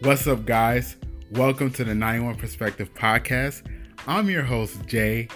[0.00, 0.94] What's up, guys?
[1.32, 3.64] Welcome to the 91 Perspective Podcast.
[4.06, 5.26] I'm your host, Jay,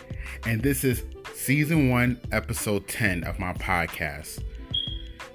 [0.46, 1.02] and this is
[1.34, 4.44] season one, episode 10 of my podcast.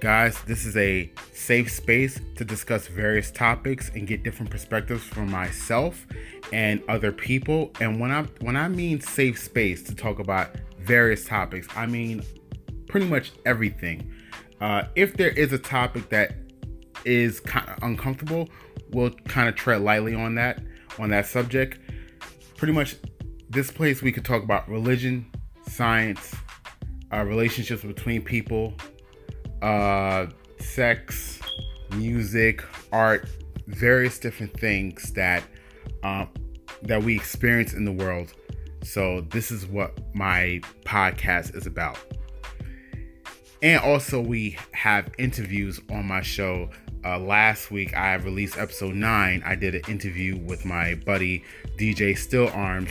[0.00, 5.30] Guys, this is a safe space to discuss various topics and get different perspectives from
[5.30, 6.06] myself
[6.50, 7.70] and other people.
[7.80, 12.22] And when I when I mean safe space to talk about various topics, I mean
[12.86, 14.10] pretty much everything.
[14.58, 16.34] Uh, if there is a topic that
[17.04, 18.48] is kind of uncomfortable,
[18.90, 20.60] we'll kind of tread lightly on that
[20.98, 21.78] on that subject.
[22.56, 22.96] Pretty much,
[23.48, 25.30] this place we could talk about religion,
[25.68, 26.34] science,
[27.12, 28.74] uh, relationships between people,
[29.62, 30.26] uh,
[30.58, 31.40] sex,
[31.94, 33.28] music, art,
[33.66, 35.42] various different things that
[36.02, 36.28] um,
[36.82, 38.32] that we experience in the world.
[38.82, 41.98] So this is what my podcast is about.
[43.60, 46.70] And also, we have interviews on my show.
[47.04, 49.42] Uh, last week, I released episode nine.
[49.44, 51.44] I did an interview with my buddy
[51.76, 52.90] DJ Still Arms.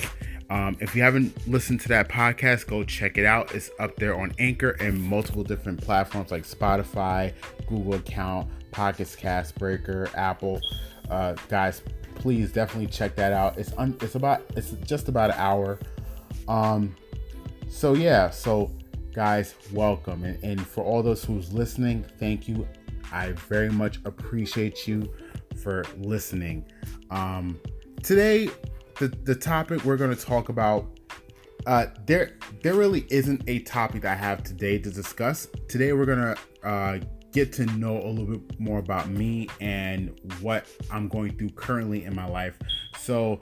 [0.50, 3.54] Um, if you haven't listened to that podcast, go check it out.
[3.54, 7.34] It's up there on Anchor and multiple different platforms like Spotify,
[7.68, 10.62] Google account, Pocket Casts Breaker, Apple.
[11.10, 11.82] Uh, guys,
[12.16, 13.58] please definitely check that out.
[13.58, 15.80] It's un- it's about it's just about an hour.
[16.48, 16.96] Um,
[17.68, 18.72] so yeah, so
[19.14, 22.66] guys, welcome, and, and for all those who's listening, thank you.
[23.12, 25.14] I very much appreciate you
[25.62, 26.66] for listening.
[27.10, 27.60] Um,
[28.04, 28.50] today
[29.00, 30.98] the the topic we're going to talk about
[31.66, 35.48] uh, there there really isn't a topic that I have today to discuss.
[35.68, 37.00] Today we're gonna uh,
[37.34, 42.06] get to know a little bit more about me and what I'm going through currently
[42.06, 42.58] in my life.
[42.98, 43.42] So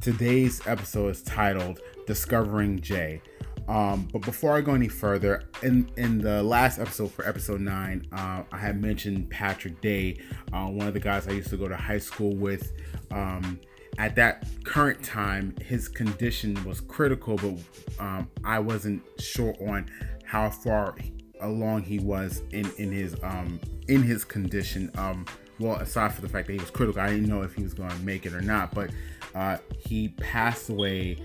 [0.00, 3.22] today's episode is titled "Discovering Jay."
[3.70, 8.04] Um, but before I go any further, in in the last episode for episode nine,
[8.12, 10.18] uh, I had mentioned Patrick Day,
[10.52, 12.72] uh, one of the guys I used to go to high school with.
[13.12, 13.60] Um,
[13.96, 17.54] at that current time, his condition was critical, but
[18.00, 19.88] um, I wasn't sure on
[20.24, 20.96] how far
[21.40, 24.90] along he was in in his um, in his condition.
[24.96, 25.26] Um,
[25.60, 27.74] well, aside from the fact that he was critical, I didn't know if he was
[27.74, 28.74] going to make it or not.
[28.74, 28.90] But
[29.32, 31.18] uh, he passed away.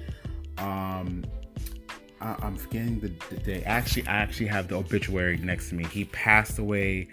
[2.26, 3.64] I, I'm forgetting the, the day.
[3.64, 5.86] Actually, I actually have the obituary next to me.
[5.86, 7.08] He passed away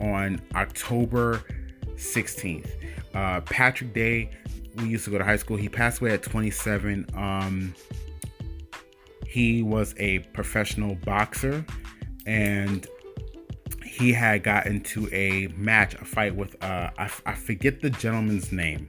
[0.00, 1.42] on October
[1.96, 2.70] 16th.
[3.14, 4.30] Uh, Patrick Day
[4.76, 5.56] we used to go to high school.
[5.56, 7.06] He passed away at 27.
[7.14, 7.74] Um,
[9.26, 11.64] he was a professional boxer,
[12.26, 12.86] and
[13.84, 18.52] he had got into a match, a fight with uh, I, I forget the gentleman's
[18.52, 18.88] name.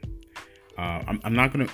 [0.77, 1.67] Uh, I'm, I'm, not gonna,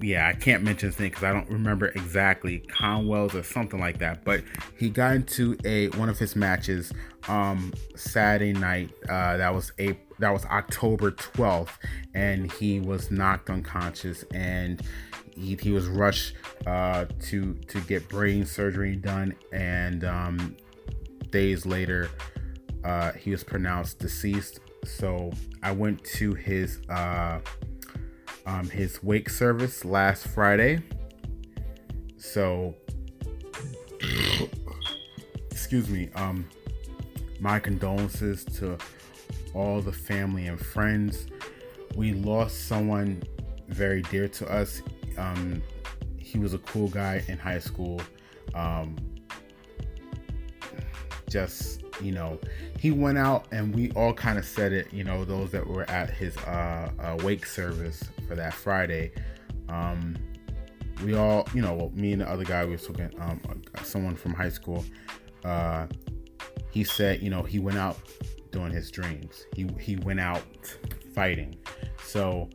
[0.00, 3.98] yeah, I can't mention his name because I don't remember exactly Conwell's or something like
[3.98, 4.24] that.
[4.24, 4.42] But
[4.78, 6.92] he got into a one of his matches
[7.28, 8.90] um, Saturday night.
[9.08, 11.78] Uh, that was a that was October 12th,
[12.14, 14.82] and he was knocked unconscious and
[15.34, 16.34] he, he was rushed
[16.66, 20.56] uh, to to get brain surgery done, and um,
[21.30, 22.10] days later
[22.84, 24.60] uh, he was pronounced deceased.
[24.84, 25.32] So
[25.62, 27.40] I went to his uh,
[28.46, 30.80] um, his wake service last Friday.
[32.16, 32.74] So
[35.50, 36.10] excuse me.
[36.16, 36.46] Um,
[37.38, 38.76] my condolences to
[39.54, 41.26] all the family and friends.
[41.94, 43.22] We lost someone
[43.68, 44.82] very dear to us.
[45.16, 45.62] Um,
[46.18, 48.00] he was a cool guy in high school.
[48.54, 48.96] Um,
[51.28, 52.38] just you know,
[52.78, 54.92] he went out and we all kind of said it.
[54.92, 59.12] You know, those that were at his uh, uh, wake service for that Friday.
[59.68, 60.16] Um,
[61.04, 63.40] we all, you know, me and the other guy we were talking, um,
[63.82, 64.84] someone from high school.
[65.44, 65.86] Uh,
[66.70, 67.96] he said, you know, he went out
[68.50, 69.46] doing his dreams.
[69.54, 70.42] He he went out
[71.14, 71.56] fighting.
[72.04, 72.48] So,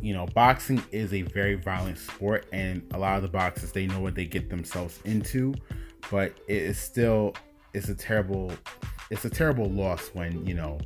[0.00, 3.86] you know, boxing is a very violent sport, and a lot of the boxers they
[3.86, 5.54] know what they get themselves into,
[6.10, 7.34] but it is still
[7.74, 8.52] it's a terrible
[9.10, 10.78] it's a terrible loss when you know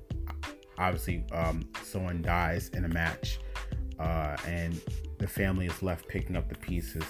[0.78, 3.38] obviously um, someone dies in a match
[3.98, 4.80] uh, and
[5.18, 7.04] the family is left picking up the pieces.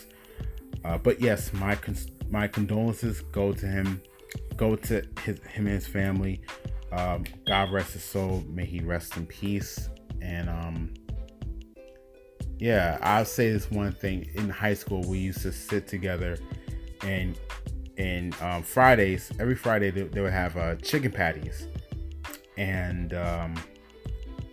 [0.84, 4.02] Uh, but yes, my cons- my condolences go to him,
[4.56, 6.40] go to his him and his family.
[6.92, 8.44] Um, God rest his soul.
[8.48, 9.88] May he rest in peace.
[10.20, 10.92] And um,
[12.58, 14.28] yeah, I'll say this one thing.
[14.34, 16.36] In high school, we used to sit together
[17.02, 17.38] and
[17.98, 21.68] and um, Fridays, every Friday they, they would have uh, chicken patties,
[22.56, 23.54] and um,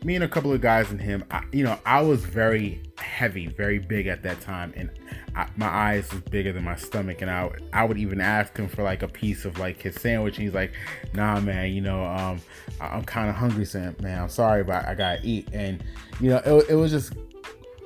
[0.04, 3.48] me and a couple of guys and him, I, you know, I was very heavy,
[3.48, 4.90] very big at that time, and
[5.36, 7.22] I, my eyes was bigger than my stomach.
[7.22, 10.38] And I I would even ask him for like a piece of like his sandwich.
[10.38, 10.74] And he's like,
[11.14, 12.42] Nah, man, you know, um,
[12.80, 15.50] I'm kind of hungry, so man, I'm sorry, but I gotta eat.
[15.54, 15.84] And
[16.20, 17.14] you know, it, it was just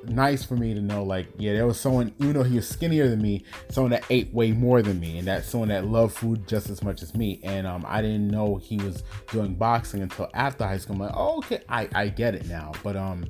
[0.07, 3.07] nice for me to know like yeah there was someone even though he was skinnier
[3.07, 6.47] than me someone that ate way more than me and that someone that loved food
[6.47, 7.39] just as much as me.
[7.43, 10.95] And um, i didn't know he was doing boxing until after high school.
[10.95, 12.71] I'm like oh, okay i i get it now.
[12.83, 13.25] But um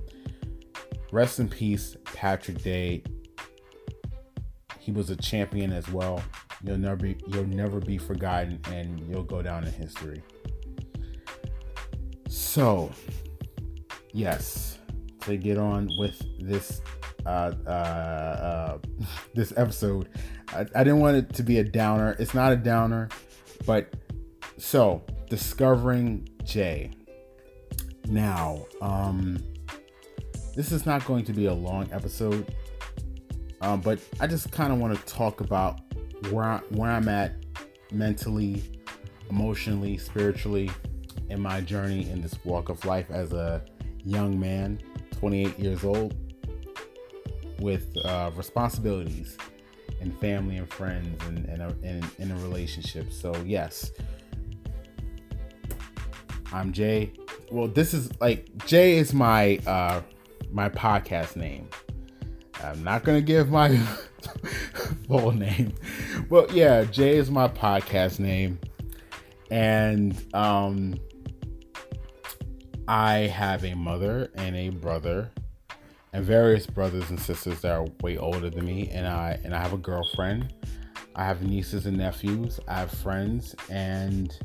[1.11, 3.03] rest in peace patrick day.
[4.79, 6.21] He was a champion as well.
[6.61, 10.21] You'll never be you'll never be forgotten and you'll go down in history.
[12.27, 12.91] So
[14.11, 14.79] yes
[15.25, 16.81] to get on with this
[17.25, 18.77] uh, uh, uh,
[19.33, 20.09] this episode.
[20.49, 22.15] I, I didn't want it to be a downer.
[22.19, 23.09] It's not a downer,
[23.65, 23.93] but
[24.57, 26.91] so discovering Jay.
[28.07, 29.41] Now, um,
[30.55, 32.53] this is not going to be a long episode,
[33.61, 35.79] um, but I just kind of want to talk about
[36.29, 37.35] where I, where I'm at
[37.91, 38.63] mentally,
[39.29, 40.69] emotionally, spiritually
[41.29, 43.63] in my journey in this walk of life as a
[44.03, 44.79] young man
[45.23, 46.13] 28 years old
[47.59, 49.37] with uh, responsibilities
[50.01, 53.09] and family and friends and, and, a, and in a relationship.
[53.09, 53.93] So, yes,
[56.51, 57.13] I'm Jay.
[57.53, 60.01] Well, this is like Jay is my uh,
[60.51, 61.69] my podcast name.
[62.61, 63.77] I'm not gonna give my
[65.07, 65.73] full name,
[66.29, 68.59] but yeah, Jay is my podcast name,
[69.49, 70.99] and um,
[72.88, 75.31] I have a mother and a brother
[76.12, 79.62] and various brothers and sisters that are way older than me and I and I
[79.62, 80.53] have a girlfriend.
[81.15, 82.59] I have nieces and nephews.
[82.68, 84.38] I have friends and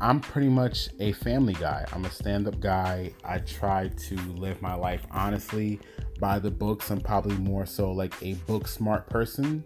[0.00, 1.86] I'm pretty much a family guy.
[1.92, 3.12] I'm a stand-up guy.
[3.24, 5.80] I try to live my life honestly
[6.20, 6.90] by the books.
[6.90, 9.64] I'm probably more so like a book smart person,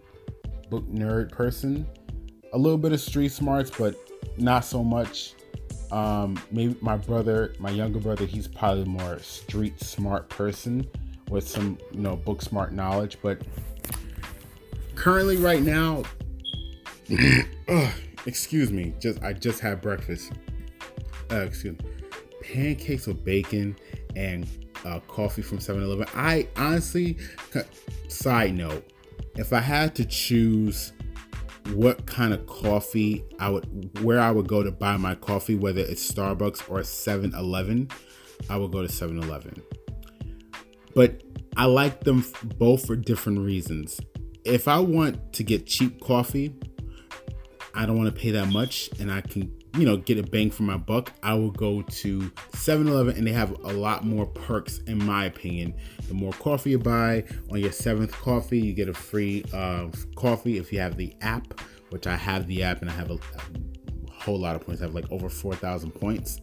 [0.69, 1.85] book nerd person.
[2.53, 3.95] A little bit of street smarts, but
[4.37, 5.33] not so much
[5.91, 10.87] um, maybe my brother, my younger brother, he's probably more street smart person
[11.29, 13.17] with some, you know, book smart knowledge.
[13.21, 13.41] But
[14.95, 16.03] currently, right now,
[18.25, 20.31] excuse me, just I just had breakfast.
[21.31, 21.85] Uh, excuse me,
[22.41, 23.75] pancakes with bacon
[24.15, 24.47] and
[24.85, 26.07] uh, coffee from 7-Eleven.
[26.15, 27.17] I honestly,
[28.07, 28.87] side note,
[29.35, 30.93] if I had to choose
[31.73, 35.81] what kind of coffee I would where I would go to buy my coffee, whether
[35.81, 37.89] it's Starbucks or 7-Eleven,
[38.49, 39.61] I would go to 7-Eleven.
[40.95, 41.23] But
[41.57, 42.25] I like them
[42.57, 43.99] both for different reasons.
[44.45, 46.55] If I want to get cheap coffee,
[47.73, 50.49] I don't want to pay that much and I can you know, get a bang
[50.49, 54.25] for my buck, I will go to 7 Eleven and they have a lot more
[54.25, 55.75] perks, in my opinion.
[56.07, 60.57] The more coffee you buy on your seventh coffee, you get a free uh, coffee
[60.57, 61.59] if you have the app,
[61.91, 64.81] which I have the app and I have a, a whole lot of points.
[64.81, 66.41] I have like over 4,000 points.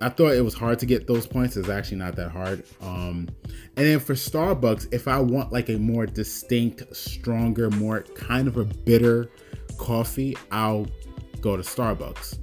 [0.00, 1.56] I thought it was hard to get those points.
[1.56, 2.64] It's actually not that hard.
[2.82, 3.28] Um,
[3.76, 8.58] and then for Starbucks, if I want like a more distinct, stronger, more kind of
[8.58, 9.30] a bitter
[9.78, 10.86] coffee, I'll
[11.40, 12.38] go to Starbucks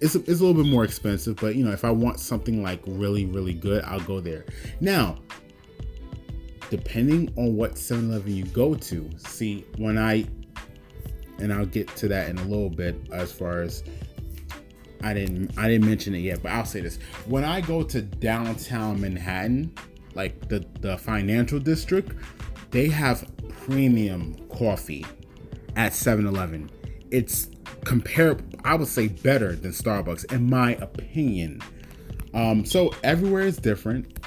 [0.00, 2.62] it's a, it's a little bit more expensive, but you know, if I want something
[2.62, 4.44] like really, really good, I'll go there.
[4.80, 5.18] Now,
[6.70, 10.26] depending on what 7 Eleven you go to, see, when I,
[11.38, 13.82] and I'll get to that in a little bit as far as
[15.02, 16.98] I didn't I didn't mention it yet, but I'll say this.
[17.26, 19.72] When I go to downtown Manhattan,
[20.14, 22.12] like the, the financial district,
[22.70, 25.04] they have premium coffee
[25.76, 26.70] at 7-Eleven.
[27.10, 27.48] It's
[27.84, 31.60] compare I would say better than Starbucks in my opinion.
[32.34, 34.18] Um, so everywhere is different.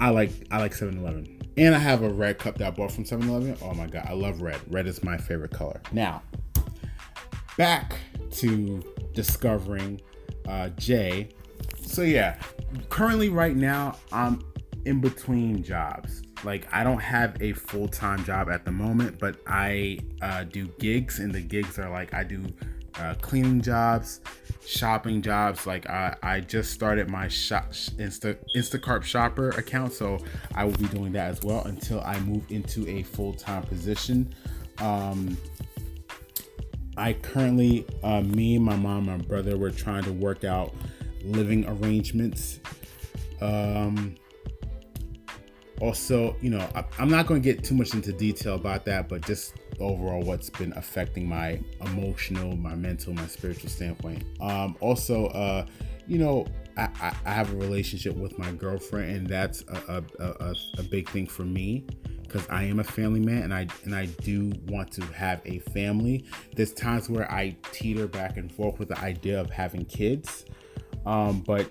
[0.00, 1.36] I like I like 7-Eleven.
[1.56, 3.58] And I have a red cup that I bought from 7-Eleven.
[3.62, 4.60] Oh my god, I love red.
[4.68, 5.80] Red is my favorite color.
[5.92, 6.22] Now,
[7.56, 7.96] back
[8.32, 10.00] to discovering
[10.48, 11.30] uh, Jay.
[11.80, 12.38] So yeah,
[12.88, 14.40] currently right now I'm
[14.84, 19.36] in between jobs like I don't have a full time job at the moment, but
[19.46, 22.46] I uh, do gigs, and the gigs are like I do
[22.98, 24.20] uh, cleaning jobs,
[24.66, 25.66] shopping jobs.
[25.66, 30.18] Like I, I just started my shop Insta Instacart shopper account, so
[30.54, 34.34] I will be doing that as well until I move into a full time position.
[34.78, 35.36] Um,
[36.96, 40.74] I currently, uh, me, my mom, my brother, we're trying to work out
[41.22, 42.58] living arrangements.
[43.40, 44.16] Um,
[45.80, 49.08] also, you know, I, am not going to get too much into detail about that,
[49.08, 54.24] but just overall what's been affecting my emotional, my mental, my spiritual standpoint.
[54.40, 55.66] Um, also, uh,
[56.06, 60.54] you know, I, I, have a relationship with my girlfriend, and that's a, a, a,
[60.78, 61.84] a big thing for me
[62.22, 65.58] because I am a family man and I and I do want to have a
[65.60, 66.24] family.
[66.54, 70.44] There's times where I teeter back and forth with the idea of having kids,
[71.06, 71.70] um, but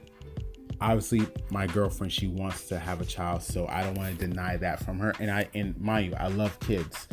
[0.81, 4.57] obviously my girlfriend she wants to have a child, so I don't want to deny
[4.57, 5.13] that from her.
[5.19, 7.07] And I and mind you, I love kids.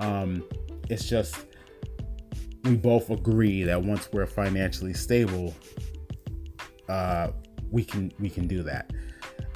[0.00, 0.44] Um,
[0.88, 1.36] it's just
[2.64, 5.54] we both agree that once we're financially stable,
[6.88, 7.28] uh,
[7.70, 8.92] we can we can do that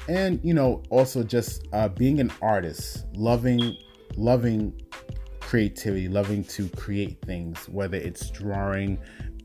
[0.09, 3.77] and you know also just uh, being an artist loving
[4.17, 4.73] loving
[5.41, 8.99] creativity loving to create things whether it's drawing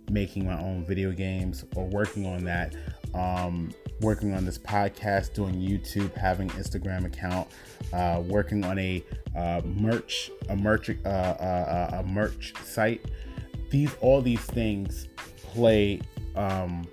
[0.10, 2.76] making my own video games or working on that
[3.14, 7.48] um, working on this podcast doing youtube having instagram account
[7.94, 9.04] uh, working on a
[9.36, 13.06] uh, merch a merch uh, uh, a merch site.
[13.70, 15.08] These all these things
[15.44, 16.02] play
[16.36, 16.86] um,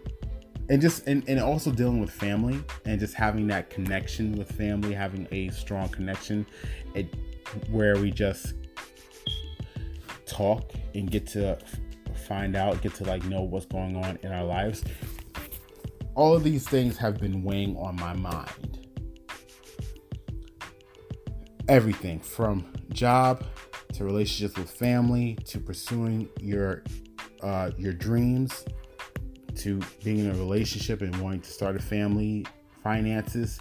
[0.68, 4.92] and just and, and also dealing with family and just having that connection with family
[4.92, 6.46] having a strong connection
[6.94, 7.12] it,
[7.70, 8.54] where we just
[10.26, 11.58] talk and get to
[12.26, 14.84] find out get to like know what's going on in our lives
[16.18, 18.88] all of these things have been weighing on my mind
[21.68, 23.44] everything from job
[23.92, 26.82] to relationships with family to pursuing your
[27.42, 28.64] uh, your dreams
[29.54, 32.44] to being in a relationship and wanting to start a family,
[32.82, 33.58] finances,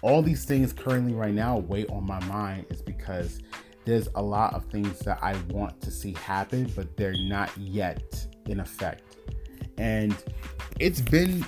[0.00, 3.40] all these things currently right now weigh on my mind is because
[3.84, 8.26] there's a lot of things that I want to see happen, but they're not yet
[8.46, 9.16] in effect.
[9.76, 10.16] And
[10.78, 11.44] it's been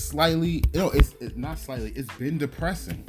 [0.00, 3.04] slightly, know, it's, it's not slightly, it's been depressing.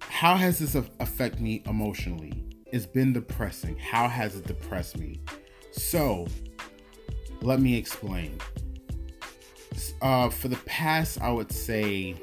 [0.00, 2.44] How has this affect me emotionally?
[2.66, 3.76] It's been depressing.
[3.76, 5.20] How has it depressed me?
[5.72, 6.26] So,
[7.40, 8.38] let me explain.
[10.00, 12.14] Uh, for the past, I would say,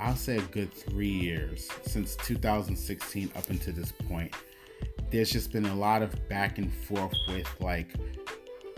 [0.00, 4.32] I'll say a good three years since 2016 up until this point.
[5.10, 7.94] There's just been a lot of back and forth with like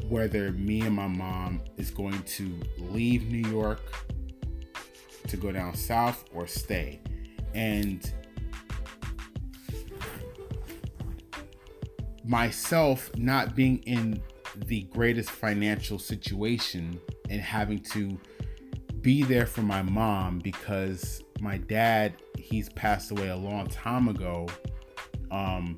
[0.08, 3.80] whether me and my mom is going to leave New York
[5.28, 7.00] to go down south or stay.
[7.54, 8.10] And
[12.24, 14.20] myself not being in
[14.66, 18.18] the greatest financial situation and having to
[19.00, 24.48] be there for my mom because my dad he's passed away a long time ago
[25.30, 25.76] um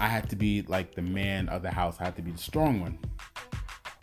[0.00, 2.38] i had to be like the man of the house i had to be the
[2.38, 2.98] strong one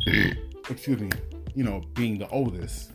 [0.69, 1.09] excuse me
[1.53, 2.91] you know being the oldest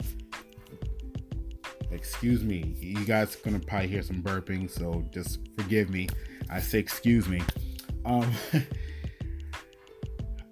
[1.91, 6.09] excuse me you guys are gonna probably hear some burping so just forgive me
[6.51, 7.43] i say excuse me
[8.05, 8.31] um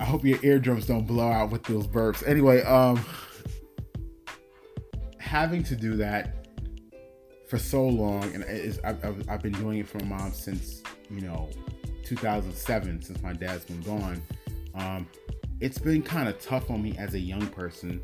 [0.00, 2.26] I hope your eardrums don't blow out with those burps.
[2.26, 3.04] Anyway, um,
[5.18, 6.46] having to do that
[7.48, 8.44] for so long, and
[8.84, 11.48] I've, I've been doing it for a mom since you know
[12.04, 14.22] 2007, since my dad's been gone.
[14.74, 15.08] Um,
[15.60, 18.00] it's been kind of tough on me as a young person,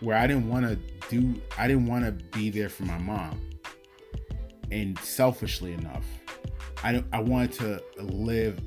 [0.00, 0.76] where I didn't want to
[1.08, 3.40] do, I didn't want to be there for my mom,
[4.70, 6.04] and selfishly enough,
[6.82, 8.60] I I wanted to live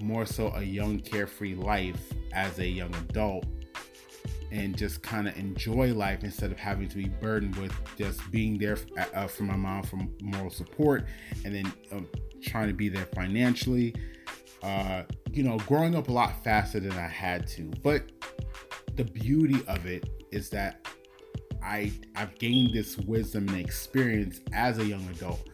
[0.00, 3.46] more so a young carefree life as a young adult
[4.52, 8.58] and just kind of enjoy life instead of having to be burdened with just being
[8.58, 8.78] there
[9.14, 11.06] uh, for my mom for moral support
[11.44, 12.06] and then um,
[12.42, 13.94] trying to be there financially
[14.66, 17.70] uh, you know growing up a lot faster than i had to.
[17.82, 18.10] But
[18.96, 20.86] the beauty of it is that
[21.62, 25.48] i i've gained this wisdom and experience as a young adult.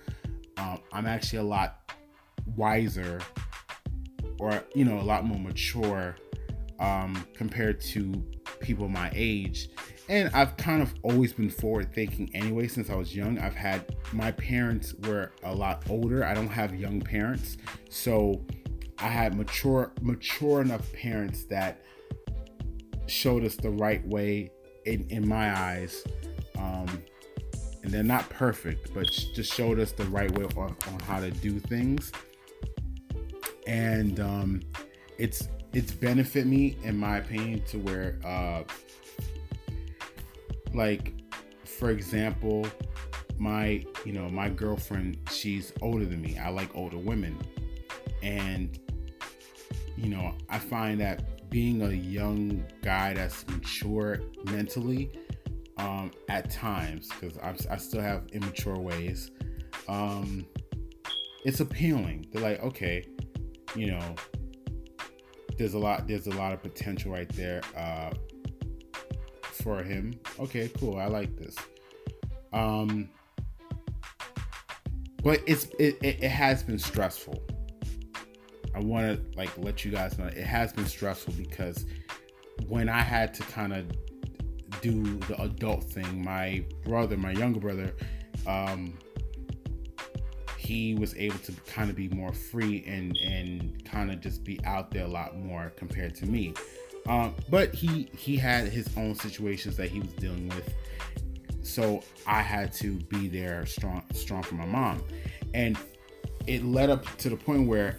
[0.56, 1.92] Um, i'm actually a lot
[2.56, 3.20] wiser
[4.38, 6.16] or you know a lot more mature
[6.80, 8.24] um, compared to
[8.60, 9.68] people my age.
[10.08, 13.38] And i've kind of always been forward thinking anyway since i was young.
[13.38, 16.24] I've had my parents were a lot older.
[16.24, 17.58] I don't have young parents.
[17.90, 18.44] So
[19.02, 21.82] i had mature mature enough parents that
[23.06, 24.50] showed us the right way
[24.86, 26.04] in, in my eyes.
[26.58, 27.02] Um,
[27.82, 31.30] and they're not perfect but just showed us the right way on, on how to
[31.30, 32.12] do things.
[33.66, 34.60] And um,
[35.18, 38.62] it's it's benefit me in my opinion to where uh,
[40.74, 41.14] like
[41.64, 42.66] for example
[43.38, 46.38] my you know my girlfriend she's older than me.
[46.38, 47.36] I like older women.
[48.22, 48.78] And
[49.96, 55.10] you know i find that being a young guy that's mature mentally
[55.78, 59.30] um, at times because I still have immature ways
[59.88, 60.46] um,
[61.44, 62.26] it's appealing.
[62.32, 63.06] They're like, okay,
[63.74, 64.14] you know,
[65.58, 68.12] there's a lot there's a lot of potential right there uh,
[69.42, 70.14] for him.
[70.38, 70.98] Okay, cool.
[70.98, 71.56] I like this.
[72.52, 73.08] Um,
[75.22, 77.42] but it's it, it, it has been stressful.
[78.74, 81.84] I want to like let you guys know it has been stressful because
[82.68, 83.86] when I had to kind of
[84.80, 87.94] do the adult thing, my brother, my younger brother,
[88.46, 88.98] um,
[90.56, 94.60] he was able to kind of be more free and and kind of just be
[94.64, 96.54] out there a lot more compared to me.
[97.06, 100.72] Um, but he he had his own situations that he was dealing with,
[101.62, 105.02] so I had to be there strong strong for my mom,
[105.52, 105.76] and
[106.46, 107.98] it led up to the point where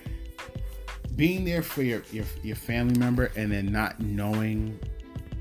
[1.16, 4.80] being there for your, your your family member and then not knowing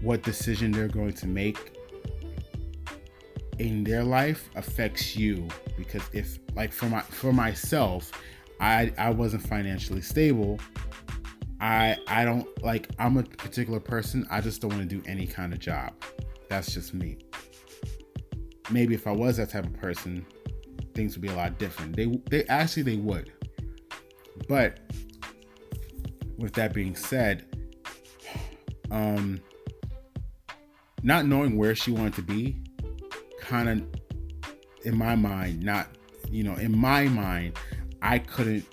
[0.01, 1.79] what decision they're going to make
[3.59, 5.49] in their life affects you.
[5.77, 8.11] Because if like for my for myself
[8.61, 10.59] i i wasn't financially stable.
[11.61, 14.27] I i don't like i'm a particular person.
[14.31, 15.93] I just don't want to do any kind of job.
[16.49, 17.19] That's just me.
[18.71, 20.27] Maybe if i was that type of person
[20.95, 21.97] things would be a lot different.
[21.97, 23.33] They they actually they would.
[24.49, 24.81] But
[26.43, 27.47] with that being said
[28.91, 29.41] um
[31.05, 32.61] not knowing where she wanted to be
[33.41, 33.83] kind of
[34.85, 35.89] in my mind not
[36.31, 37.57] you know in my mind
[38.03, 38.65] i couldn't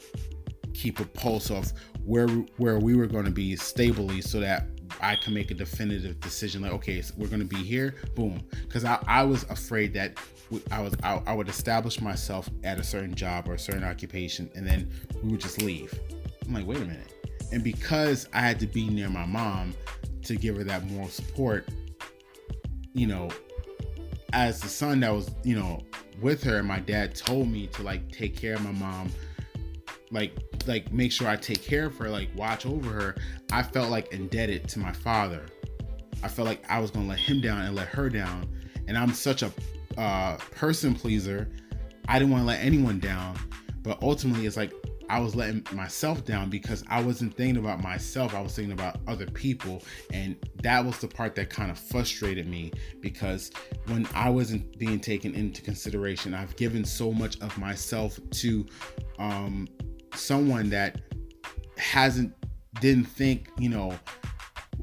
[0.74, 1.72] keep a pulse of
[2.04, 4.68] where where we were going to be stably so that
[5.02, 8.42] i can make a definitive decision like okay so we're going to be here boom.
[8.64, 10.18] Because I, I was afraid that
[10.72, 14.50] i was I, I would establish myself at a certain job or a certain occupation
[14.56, 15.94] and then we would just leave.
[16.48, 17.19] I'm like wait a minute
[17.52, 19.74] and because i had to be near my mom
[20.24, 21.68] to give her that moral support
[22.94, 23.30] you know
[24.34, 25.82] as the son that was, you know,
[26.22, 29.12] with her, my dad told me to like take care of my mom,
[30.12, 30.34] like
[30.68, 33.16] like make sure I take care of her, like watch over her.
[33.52, 35.46] I felt like indebted to my father.
[36.22, 38.48] I felt like I was gonna let him down and let her down,
[38.88, 39.52] and I'm such a
[39.98, 41.50] uh, person pleaser.
[42.08, 43.38] I didn't want to let anyone down,
[43.84, 44.74] but ultimately, it's like
[45.10, 48.36] I was letting myself down because I wasn't thinking about myself.
[48.36, 49.84] I was thinking about other people.
[50.14, 53.52] And that was the part that kind of frustrated me because
[53.88, 58.66] when I wasn't being taken into consideration, I've given so much of myself to
[59.18, 59.68] um,
[60.14, 61.02] someone that
[61.78, 62.34] hasn't,
[62.80, 63.98] didn't think, you know,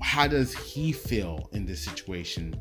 [0.03, 2.55] how does he feel in this situation?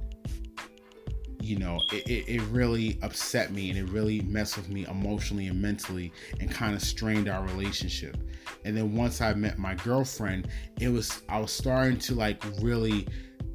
[1.45, 5.45] You know, it, it, it, really upset me and it really messed with me emotionally
[5.47, 8.17] and mentally and kind of strained our relationship.
[8.63, 10.47] And then once I met my girlfriend,
[10.79, 13.07] it was, I was starting to like really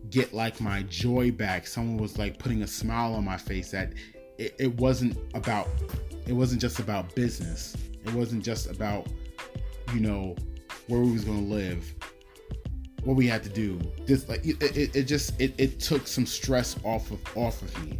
[0.08, 1.66] get like my joy back.
[1.66, 3.92] Someone was like putting a smile on my face that
[4.38, 5.66] it, it wasn't about,
[6.28, 7.76] it wasn't just about business.
[8.04, 9.08] It wasn't just about,
[9.92, 10.36] you know,
[10.86, 11.92] where we was going to live
[13.04, 13.80] what we had to do.
[14.06, 17.84] This like it, it, it just it, it took some stress off of off of
[17.84, 17.98] me.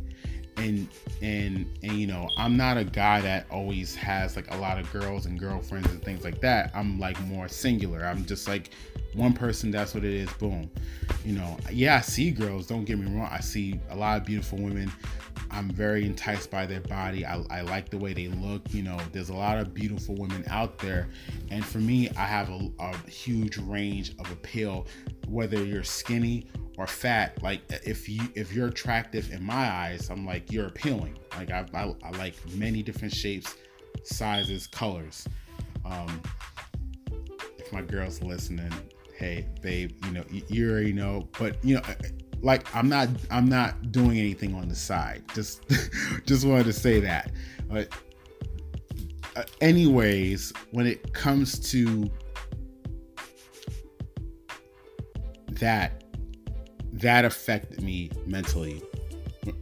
[0.57, 0.89] And
[1.23, 4.91] and and you know, I'm not a guy that always has like a lot of
[4.93, 6.71] girls and girlfriends and things like that.
[6.75, 8.05] I'm like more singular.
[8.05, 8.71] I'm just like
[9.15, 10.71] one person, that's what it is, boom.
[11.25, 13.29] You know, yeah, I see girls, don't get me wrong.
[13.31, 14.93] I see a lot of beautiful women
[15.53, 17.25] I'm very enticed by their body.
[17.27, 18.63] I, I, like the way they look.
[18.73, 21.09] You know, there's a lot of beautiful women out there.
[21.51, 24.87] And for me, I have a, a huge range of appeal,
[25.29, 26.47] whether you're skinny
[26.79, 27.43] or fat.
[27.43, 31.19] Like if you if you're attractive in my eyes, I'm like you're appealing.
[31.37, 33.57] Like I, I, I like many different shapes,
[34.05, 35.29] sizes, colors.
[35.85, 36.23] Um,
[37.59, 38.73] if my girl's listening,
[39.17, 41.29] hey babe, you know you, you already know.
[41.39, 41.83] But you know
[42.43, 45.23] like I'm not I'm not doing anything on the side.
[45.35, 45.63] Just
[46.27, 47.33] just wanted to say that.
[47.69, 47.93] But
[49.37, 52.11] uh, anyways, when it comes to
[55.53, 56.05] that
[56.93, 58.83] that affected me mentally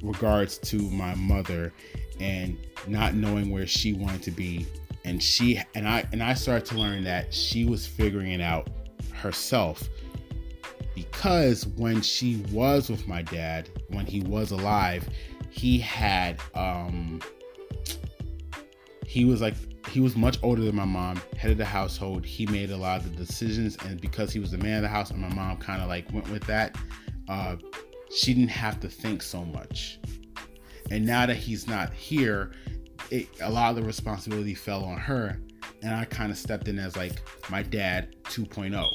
[0.02, 1.72] regards to my mother
[2.20, 4.66] and not knowing where she wanted to be
[5.04, 8.68] and she and I and I started to learn that she was figuring it out
[9.12, 9.88] herself
[11.18, 15.09] because when she was with my dad, when he was alive,
[15.50, 17.20] he had um
[19.04, 19.57] he was like
[19.88, 22.24] he was much older than my mom, head of the household.
[22.24, 24.88] He made a lot of the decisions, and because he was the man of the
[24.88, 26.78] house, and my mom kind of like went with that,
[27.28, 27.57] uh,
[28.14, 29.98] she didn't have to think so much.
[30.92, 32.52] And now that he's not here,
[33.11, 35.40] it, a lot of the responsibility fell on her,
[35.83, 38.88] and I kind of stepped in as like my dad 2.0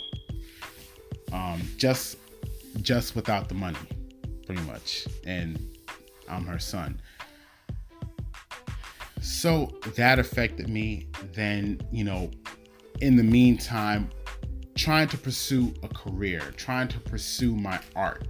[1.33, 2.17] um, just
[2.81, 3.77] just without the money,
[4.45, 5.07] pretty much.
[5.25, 5.59] And
[6.29, 7.01] I'm her son.
[9.21, 11.07] so that affected me.
[11.33, 12.29] Then, you know,
[13.01, 14.09] in the meantime,
[14.75, 18.27] trying to pursue a career, trying to pursue my art.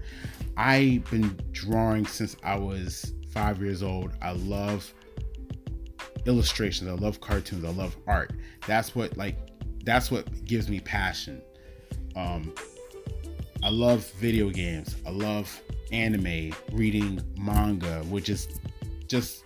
[0.58, 4.14] I've been drawing since I was five years old.
[4.22, 4.94] I love
[6.26, 6.90] illustrations.
[6.90, 7.66] I love cartoons.
[7.66, 8.34] I love art.
[8.68, 9.38] That's what like
[9.84, 11.42] that's what gives me passion.
[12.16, 12.54] Um,
[13.64, 14.98] I love video games.
[15.06, 15.62] I love
[15.94, 18.60] anime, reading manga, which is
[19.08, 19.46] just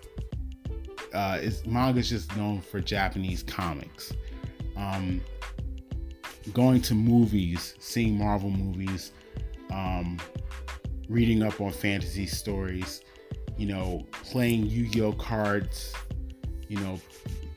[1.13, 4.13] uh, is manga is just known for Japanese comics.
[4.75, 5.21] Um,
[6.53, 9.11] going to movies, seeing Marvel movies,
[9.71, 10.17] um,
[11.09, 13.01] reading up on fantasy stories,
[13.55, 15.93] you know, playing Yu-Gi-Oh cards,
[16.67, 16.99] you know,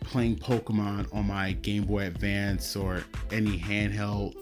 [0.01, 4.35] playing Pokemon on my Game Boy Advance or any handheld,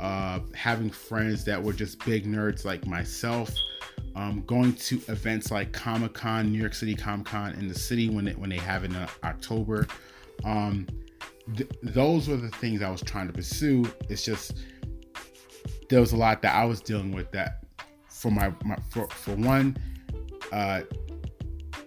[0.00, 3.50] uh, having friends that were just big nerds like myself,
[4.14, 8.08] um, going to events like Comic Con, New York City Comic Con in the city
[8.08, 9.86] when it, when they have in October.
[10.44, 10.86] Um,
[11.56, 13.84] th- those were the things I was trying to pursue.
[14.08, 14.58] It's just
[15.88, 17.64] there was a lot that I was dealing with that
[18.08, 19.76] for my, my for, for one
[20.52, 20.82] uh,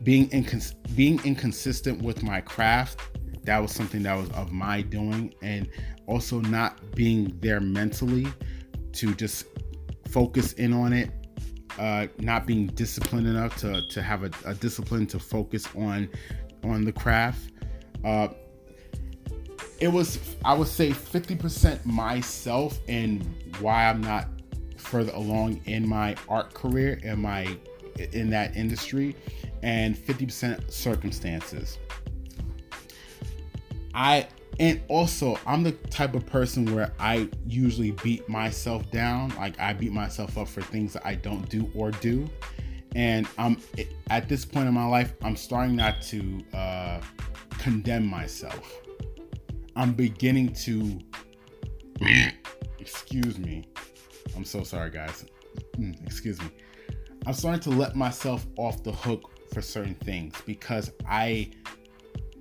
[0.04, 3.02] being incons- being inconsistent with my craft
[3.46, 5.70] that was something that was of my doing and
[6.08, 8.28] also not being there mentally
[8.94, 9.46] to just
[10.10, 11.12] focus in on it
[11.78, 16.10] uh, not being disciplined enough to, to have a, a discipline to focus on
[16.64, 17.52] on the craft
[18.04, 18.28] uh,
[19.80, 23.26] it was i would say 50% myself and
[23.60, 24.28] why i'm not
[24.78, 27.58] further along in my art career and my
[28.12, 29.16] in that industry
[29.64, 31.80] and 50% circumstances.
[33.94, 34.28] I
[34.60, 39.34] and also I'm the type of person where I usually beat myself down.
[39.36, 42.30] Like I beat myself up for things that I don't do or do.
[42.96, 43.58] And I'm
[44.10, 47.02] at this point in my life, I'm starting not to uh,
[47.58, 48.82] condemn myself.
[49.76, 51.00] I'm beginning to
[52.80, 53.66] excuse me.
[54.36, 55.26] I'm so sorry, guys.
[55.78, 56.50] Mm, excuse me.
[57.26, 61.52] I'm starting to let myself off the hook for certain things because I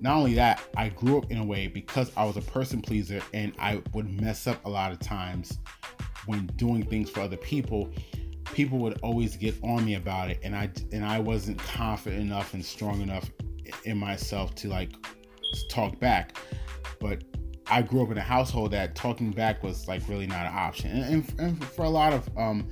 [0.05, 3.23] not only that, I grew up in a way because I was a person pleaser
[3.33, 5.57] and I would mess up a lot of times
[6.27, 7.89] when doing things for other people.
[8.53, 12.53] People would always get on me about it, and I and I wasn't confident enough
[12.53, 13.31] and strong enough
[13.85, 14.91] in myself to like
[15.71, 16.37] talk back.
[16.99, 17.23] But
[17.65, 20.91] I grew up in a household that talking back was like really not an option,
[20.91, 22.69] and, and, and for a lot of um,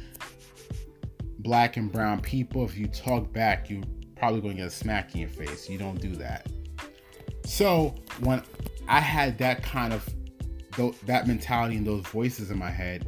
[1.40, 3.82] black and brown people, if you talk back, you're
[4.16, 5.68] probably going to get a smack in your face.
[5.68, 6.48] You don't do that.
[7.46, 8.42] So when
[8.88, 10.08] I had that kind of
[11.06, 13.08] that mentality and those voices in my head,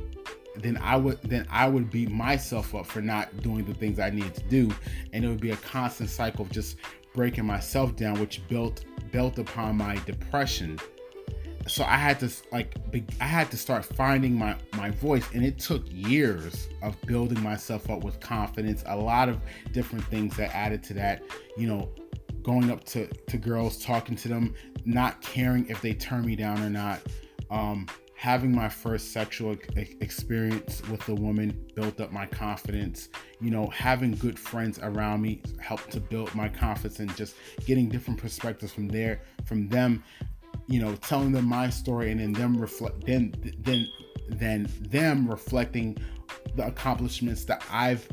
[0.58, 4.10] then I would then I would beat myself up for not doing the things I
[4.10, 4.74] needed to do,
[5.13, 6.78] and it would be a constant cycle of just
[7.13, 10.80] breaking myself down, which built built upon my depression.
[11.67, 12.76] So I had to like
[13.19, 15.26] I had to start finding my my voice.
[15.34, 20.38] And it took years of building myself up with confidence a lot of different things
[20.38, 21.24] that added to that
[21.58, 21.89] you know
[22.46, 24.54] going up to to girls talking to them
[24.86, 27.02] not caring if they turn me down or not.
[27.50, 29.58] Um having my first sexual
[30.00, 33.10] experience with a woman built up my confidence.
[33.42, 37.90] You know having good friends around me helped to build my confidence and just getting
[37.90, 40.04] different perspectives from there from them
[40.68, 43.88] you know, telling them my story and then them reflect then then
[44.30, 45.98] then them reflecting
[46.56, 48.08] the accomplishments that I've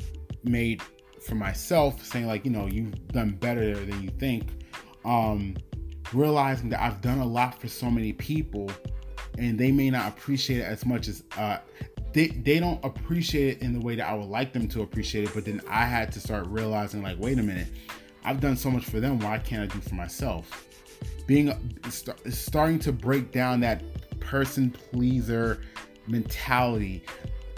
[0.44, 0.82] made
[1.26, 4.64] for myself, saying like, you know, you've done better than you think.
[5.04, 5.56] Um,
[6.12, 8.70] realizing that I've done a lot for so many people
[9.38, 11.58] and they may not appreciate it as much as uh,
[12.12, 15.24] they, they don't appreciate it in the way that I would like them to appreciate
[15.24, 15.34] it.
[15.34, 17.68] But then I had to start realizing, like, wait a minute,
[18.24, 19.18] I've done so much for them.
[19.18, 20.68] Why can't I do for myself?
[21.26, 21.80] being
[22.28, 23.82] starting to break down that
[24.20, 25.62] person pleaser
[26.06, 27.04] mentality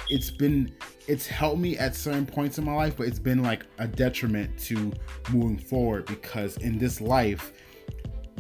[0.09, 0.75] it's been
[1.07, 4.57] it's helped me at certain points in my life but it's been like a detriment
[4.59, 4.93] to
[5.33, 7.53] moving forward because in this life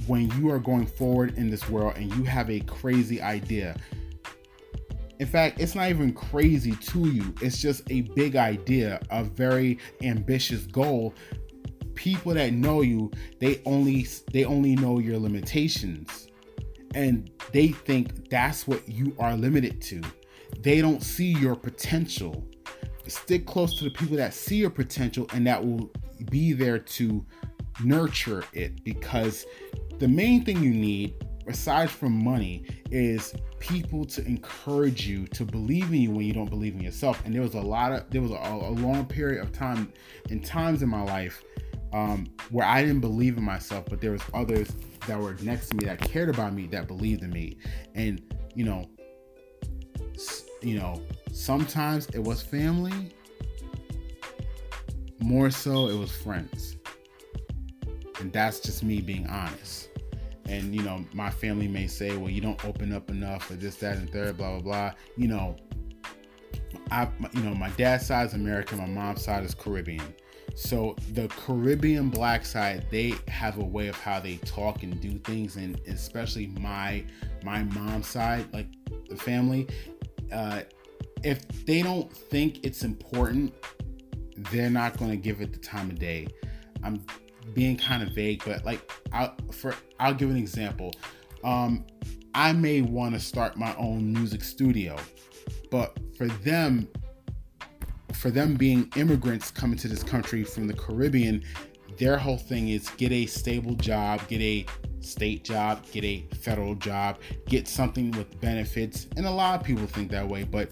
[0.06, 3.76] when you are going forward in this world and you have a crazy idea
[5.20, 9.78] in fact it's not even crazy to you it's just a big idea a very
[10.02, 11.14] ambitious goal
[11.94, 16.28] people that know you, they only they only know your limitations.
[16.94, 20.02] And they think that's what you are limited to.
[20.60, 22.44] They don't see your potential.
[23.06, 25.90] Stick close to the people that see your potential and that will
[26.30, 27.24] be there to
[27.82, 29.44] nurture it because
[29.98, 31.14] the main thing you need
[31.46, 36.48] aside from money is people to encourage you to believe in you when you don't
[36.48, 39.42] believe in yourself and there was a lot of there was a, a long period
[39.42, 39.92] of time
[40.30, 41.42] in times in my life
[41.94, 44.68] um, where I didn't believe in myself, but there was others
[45.06, 47.56] that were next to me that cared about me that believed in me,
[47.94, 48.20] and
[48.54, 48.90] you know,
[50.62, 53.12] you know, sometimes it was family.
[55.20, 56.76] More so, it was friends,
[58.20, 59.88] and that's just me being honest.
[60.46, 63.76] And you know, my family may say, "Well, you don't open up enough for this,
[63.76, 65.56] that, and third, blah, blah, blah." You know,
[66.90, 70.14] I, you know, my dad's side is American, my mom's side is Caribbean
[70.54, 75.18] so the Caribbean black side, they have a way of how they talk and do
[75.18, 77.04] things, and especially my
[77.42, 78.68] my mom's side, like
[79.08, 79.66] the family,
[80.34, 80.62] uh,
[81.22, 83.54] if they don't think it's important,
[84.50, 86.26] they're not going to give it the time of day.
[86.82, 87.04] I'm
[87.54, 90.92] being kind of vague, but like I'll for I'll give an example.
[91.42, 91.84] Um,
[92.34, 94.96] I may want to start my own music studio,
[95.70, 96.88] but for them,
[98.12, 101.44] for them being immigrants coming to this country from the Caribbean,
[101.98, 104.66] their whole thing is get a stable job, get a
[105.00, 109.06] state job, get a federal job, get something with benefits.
[109.16, 110.70] And a lot of people think that way, but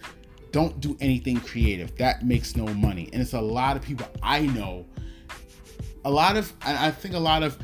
[0.50, 1.96] don't do anything creative.
[1.96, 3.08] That makes no money.
[3.12, 4.86] And it's a lot of people I know,
[6.04, 7.58] a lot of, I think a lot of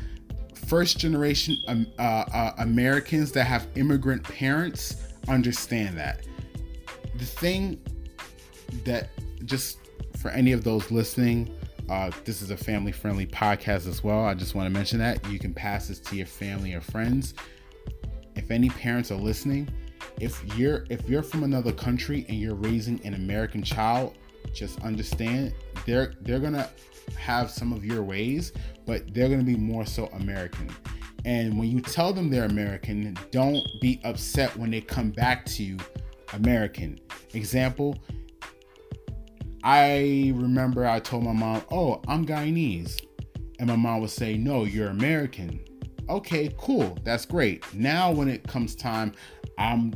[0.67, 6.25] first generation um, uh, uh, Americans that have immigrant parents understand that.
[7.17, 7.81] The thing
[8.85, 9.09] that
[9.45, 9.79] just
[10.17, 11.53] for any of those listening,
[11.89, 14.23] uh, this is a family friendly podcast as well.
[14.23, 17.33] I just want to mention that you can pass this to your family or friends.
[18.35, 19.67] If any parents are listening,
[20.19, 24.15] if you're if you're from another country and you're raising an American child,
[24.53, 25.53] just understand
[25.85, 26.69] they're they're gonna
[27.17, 28.53] have some of your ways,
[28.85, 30.69] but they're gonna be more so American.
[31.25, 35.63] And when you tell them they're American, don't be upset when they come back to
[35.63, 35.77] you
[36.33, 36.99] American.
[37.33, 37.97] Example,
[39.71, 43.05] I remember I told my mom, "Oh, I'm Guyanese,"
[43.59, 45.59] and my mom would say, "No, you're American."
[46.09, 47.63] Okay, cool, that's great.
[47.71, 49.11] Now, when it comes time,
[49.59, 49.93] I'm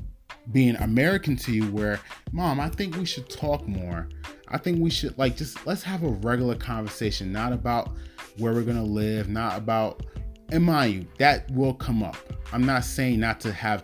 [0.52, 2.00] being American to you, where,
[2.32, 4.10] mom, I think we should talk more.
[4.48, 7.94] I think we should like just let's have a regular conversation, not about
[8.38, 10.06] where we're gonna live, not about.
[10.52, 12.18] And mind you, that will come up.
[12.52, 13.84] I'm not saying not to have,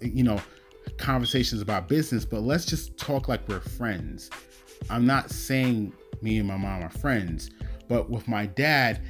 [0.00, 0.40] you know,
[0.96, 4.30] conversations about business, but let's just talk like we're friends
[4.90, 5.92] I'm not saying
[6.22, 7.50] me and my mom are friends,
[7.88, 9.00] but with my dad,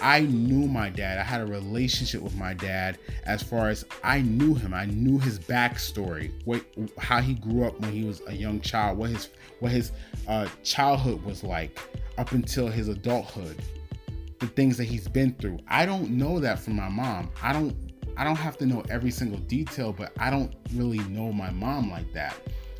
[0.00, 1.18] I knew my dad.
[1.18, 4.74] I had a relationship with my dad as far as I knew him.
[4.74, 6.64] I knew his backstory, what,
[6.98, 9.28] how he grew up when he was a young child, what his
[9.60, 9.92] what his
[10.26, 11.78] uh, childhood was like
[12.18, 13.62] up until his adulthood,
[14.40, 15.58] the things that he's been through.
[15.68, 17.30] I don't know that from my mom.
[17.40, 17.76] I don't
[18.16, 21.90] I don't have to know every single detail, but I don't really know my mom
[21.90, 22.34] like that.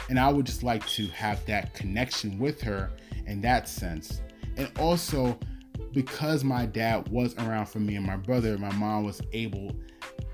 [0.08, 2.90] And I would just like to have that connection with her
[3.26, 4.20] in that sense.
[4.56, 5.38] And also,
[5.92, 9.72] because my dad was around for me and my brother, my mom was able,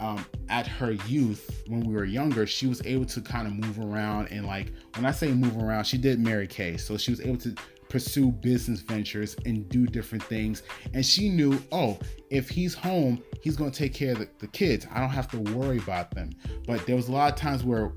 [0.01, 3.79] um, at her youth, when we were younger, she was able to kind of move
[3.79, 4.29] around.
[4.31, 6.77] And like, when I say move around, she did Mary Kay.
[6.77, 7.55] So she was able to
[7.89, 10.63] pursue business ventures and do different things.
[10.95, 11.99] And she knew, oh,
[12.31, 14.87] if he's home, he's going to take care of the, the kids.
[14.93, 16.31] I don't have to worry about them.
[16.67, 17.93] But there was a lot of times where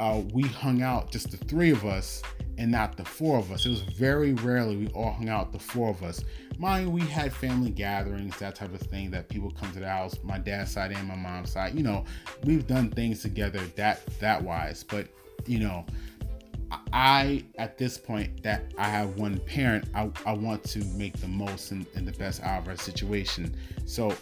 [0.00, 2.22] uh, we hung out just the three of us
[2.56, 3.66] and not the four of us.
[3.66, 6.24] It was very rarely we all hung out the four of us.
[6.58, 10.16] Mind we had family gatherings, that type of thing that people come to the house,
[10.22, 11.74] my dad's side and my mom's side.
[11.74, 12.06] You know,
[12.44, 14.82] we've done things together that that wise.
[14.82, 15.08] But
[15.46, 15.84] you know,
[16.94, 21.28] I at this point that I have one parent, I, I want to make the
[21.28, 23.54] most and, and the best out of our situation.
[23.84, 24.16] So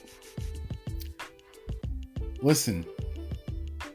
[2.42, 2.84] listen,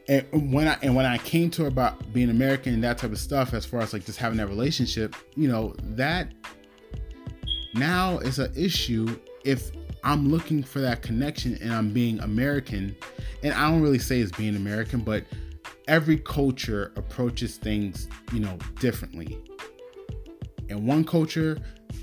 [0.08, 3.12] and when I and when I came to her about being American and that type
[3.12, 6.32] of stuff, as far as like just having that relationship, you know, that
[7.74, 9.70] now is an issue if
[10.02, 12.94] I'm looking for that connection and I'm being American,
[13.42, 15.24] and I don't really say it's being American, but
[15.88, 19.38] every culture approaches things, you know, differently.
[20.68, 21.58] In one culture,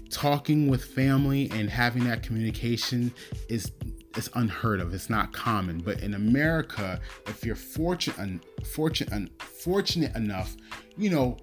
[0.10, 3.14] talking with family and having that communication
[3.50, 3.72] is
[4.15, 4.93] it's unheard of.
[4.93, 5.80] It's not common.
[5.80, 10.56] But in America, if you're fortunate, fortunate, fortunate enough,
[10.97, 11.38] you know,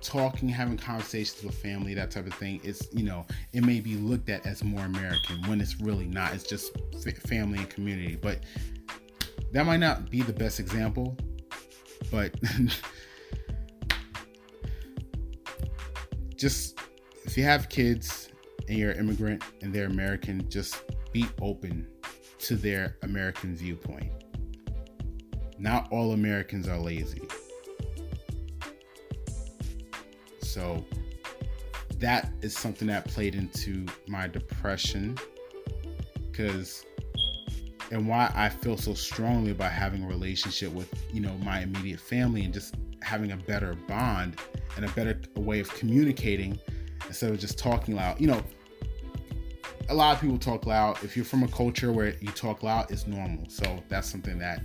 [0.00, 3.96] talking, having conversations with family, that type of thing, it's you know, it may be
[3.96, 6.32] looked at as more American when it's really not.
[6.34, 6.72] It's just
[7.26, 8.16] family and community.
[8.16, 8.40] But
[9.52, 11.16] that might not be the best example,
[12.10, 12.34] but
[16.36, 16.78] just
[17.24, 18.30] if you have kids
[18.68, 20.82] and you're an immigrant and they're American, just
[21.16, 21.86] be open
[22.38, 24.12] to their American viewpoint.
[25.58, 27.22] Not all Americans are lazy.
[30.42, 30.84] So
[32.00, 35.16] that is something that played into my depression
[36.30, 36.84] because
[37.90, 42.00] and why I feel so strongly about having a relationship with you know my immediate
[42.00, 44.36] family and just having a better bond
[44.76, 46.58] and a better way of communicating
[47.06, 48.20] instead of just talking loud.
[48.20, 48.42] You know,
[49.88, 51.02] a lot of people talk loud.
[51.02, 53.44] If you're from a culture where you talk loud, it's normal.
[53.48, 54.62] So that's something that,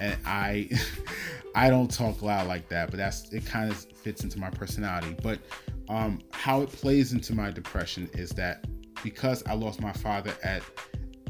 [0.00, 0.70] and I,
[1.54, 2.90] I don't talk loud like that.
[2.90, 3.46] But that's it.
[3.46, 5.16] Kind of fits into my personality.
[5.22, 5.40] But
[5.88, 8.66] um, how it plays into my depression is that
[9.02, 10.62] because I lost my father at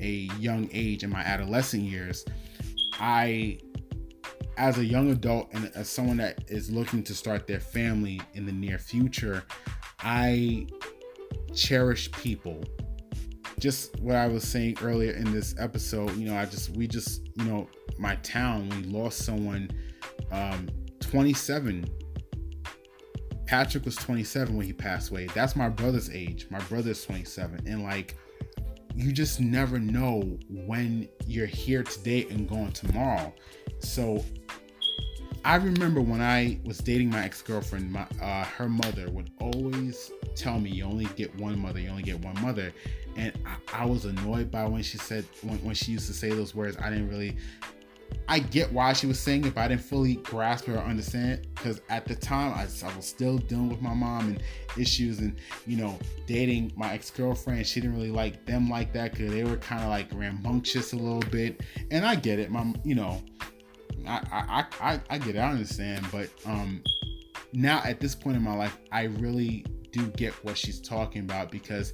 [0.00, 2.24] a young age in my adolescent years,
[2.94, 3.58] I
[4.58, 8.44] as a young adult and as someone that is looking to start their family in
[8.44, 9.42] the near future,
[10.00, 10.66] I
[11.54, 12.62] cherish people.
[13.62, 17.28] Just what I was saying earlier in this episode, you know, I just, we just,
[17.36, 19.70] you know, my town, we lost someone
[20.32, 21.84] um, 27.
[23.46, 25.28] Patrick was 27 when he passed away.
[25.32, 26.48] That's my brother's age.
[26.50, 27.68] My brother's 27.
[27.68, 28.16] And like,
[28.96, 33.32] you just never know when you're here today and gone tomorrow.
[33.78, 34.24] So
[35.44, 40.60] I remember when I was dating my ex girlfriend, uh, her mother would always tell
[40.60, 41.80] me, "You only get one mother.
[41.80, 42.72] You only get one mother,"
[43.16, 46.30] and I, I was annoyed by when she said when, when she used to say
[46.30, 46.76] those words.
[46.80, 47.36] I didn't really.
[48.28, 51.32] I get why she was saying it, but I didn't fully grasp it or understand
[51.32, 54.42] it because at the time I, I, was still dealing with my mom and
[54.78, 55.34] issues and
[55.66, 57.66] you know dating my ex girlfriend.
[57.66, 60.96] She didn't really like them like that because they were kind of like rambunctious a
[60.96, 62.50] little bit, and I get it.
[62.50, 63.20] My you know
[64.06, 64.20] I,
[64.80, 66.82] I, I, I get it, I understand, but um,
[67.52, 71.50] now at this point in my life, I really do get what she's talking about
[71.50, 71.92] because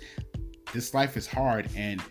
[0.73, 2.03] this life is hard, and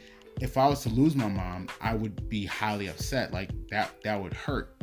[0.41, 3.33] if I was to lose my mom, I would be highly upset.
[3.33, 4.75] Like that, that would hurt.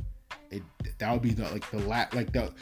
[0.50, 0.62] It
[0.98, 2.52] that would be the like the last like the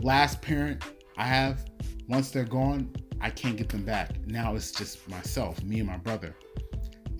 [0.00, 0.82] last parent
[1.16, 1.64] I have.
[2.08, 4.26] Once they're gone, I can't get them back.
[4.26, 6.34] Now it's just myself, me and my brother.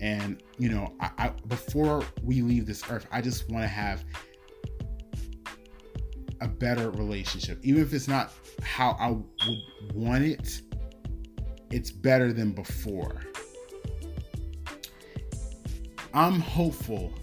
[0.01, 4.03] And you know, I, I before we leave this earth, I just want to have
[6.41, 7.59] a better relationship.
[7.63, 9.11] Even if it's not how I
[9.47, 10.61] would want it,
[11.69, 13.21] it's better than before.
[16.13, 17.13] I'm hopeful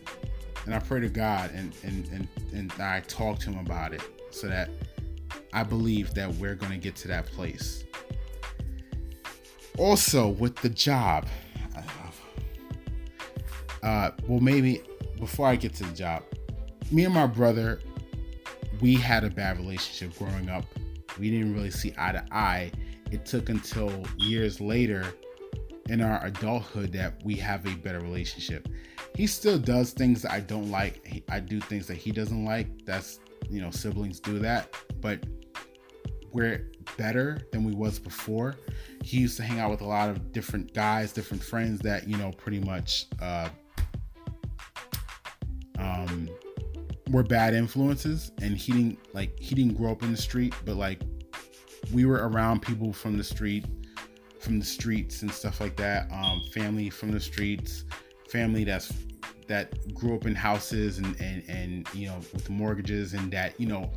[0.64, 4.02] and I pray to God and and and, and I talk to him about it
[4.30, 4.70] so that
[5.52, 7.84] I believe that we're going to get to that place.
[9.78, 11.26] Also, with the job,
[13.82, 14.82] uh, well, maybe
[15.18, 16.22] before I get to the job,
[16.90, 17.80] me and my brother
[18.80, 20.64] we had a bad relationship growing up.
[21.18, 22.70] We didn't really see eye to eye.
[23.10, 25.04] It took until years later
[25.88, 28.68] in our adulthood that we have a better relationship.
[29.14, 31.24] He still does things that I don't like.
[31.28, 32.84] I do things that he doesn't like.
[32.84, 34.74] That's, you know, siblings do that.
[35.00, 35.24] But
[36.32, 38.56] we're better than we was before.
[39.02, 42.16] He used to hang out with a lot of different guys, different friends that, you
[42.16, 43.48] know, pretty much uh
[45.78, 46.28] um
[47.10, 50.76] were bad influences and he didn't like he didn't grow up in the street but
[50.76, 51.00] like
[51.92, 53.64] we were around people from the street
[54.40, 57.84] from the streets and stuff like that um family from the streets
[58.28, 58.92] family that's
[59.46, 63.66] that grew up in houses and and and you know with mortgages and that you
[63.66, 63.90] know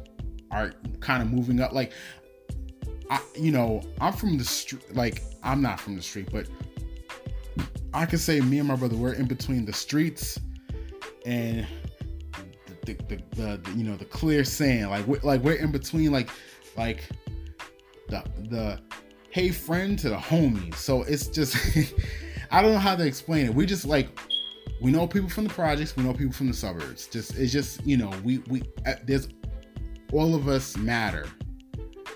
[0.52, 1.91] are kind of moving up like
[3.10, 6.47] I you know I'm from the street like I'm not from the street but
[7.93, 10.39] I can say me and my brother we're in between the streets
[11.26, 11.67] and
[12.86, 16.12] the, the, the, the you know the clear sand like we're, like we're in between
[16.12, 16.30] like
[16.78, 17.08] like
[18.10, 18.80] the the
[19.30, 21.56] hey friend to the homies so it's just
[22.52, 23.54] i don't know how to explain it.
[23.54, 24.10] We just like
[24.82, 27.08] we know people from the projects we know people from the suburbs.
[27.08, 29.30] Just it's just you know we we uh, there's
[30.12, 31.28] all of us matter.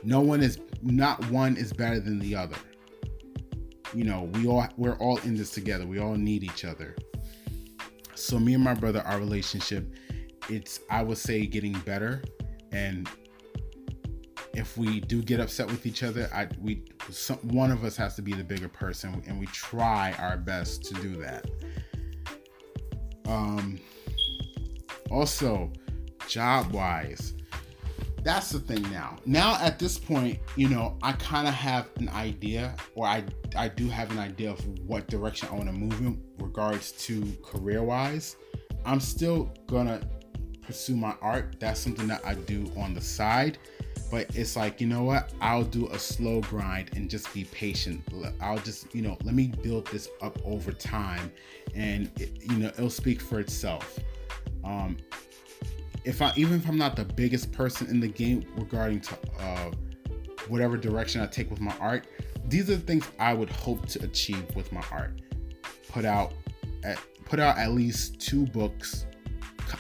[0.04, 2.58] No one is not one is better than the other.
[3.94, 5.88] You know we all we're all in this together.
[5.88, 6.96] We all need each other.
[8.16, 9.94] So me and my brother our relationship
[10.50, 12.24] it's I would say getting better
[12.72, 13.10] and
[14.56, 18.16] if we do get upset with each other, I we some, one of us has
[18.16, 21.50] to be the bigger person, and we try our best to do that.
[23.26, 23.80] Um,
[25.12, 25.72] also,
[26.28, 27.34] job wise,
[28.24, 29.18] that's the thing now.
[29.26, 33.24] Now at this point, you know, I kind of have an idea, or I
[33.56, 37.24] I do have an idea of what direction I want to move in regards to
[37.44, 38.38] career wise.
[38.86, 40.02] I'm still gonna
[40.66, 41.56] pursue my art.
[41.60, 43.58] That's something that I do on the side.
[44.12, 45.34] But it's like, you know what?
[45.42, 48.04] I'll do a slow grind and just be patient.
[48.40, 51.32] I'll just, you know, let me build this up over time
[51.74, 54.00] and, it, you know, it'll speak for itself.
[54.64, 54.98] Um,
[56.04, 59.72] if I, even if I'm not the biggest person in the game regarding to, uh,
[60.48, 62.06] whatever direction I take with my art,
[62.48, 65.20] these are the things I would hope to achieve with my art.
[65.90, 66.34] Put out
[66.84, 69.08] at, put out at least two books,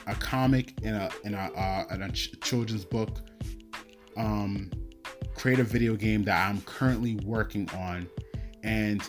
[0.07, 3.19] a comic and a and a, uh, and a ch- children's book.
[4.17, 4.71] Um,
[5.35, 8.07] create a video game that I'm currently working on,
[8.63, 9.01] and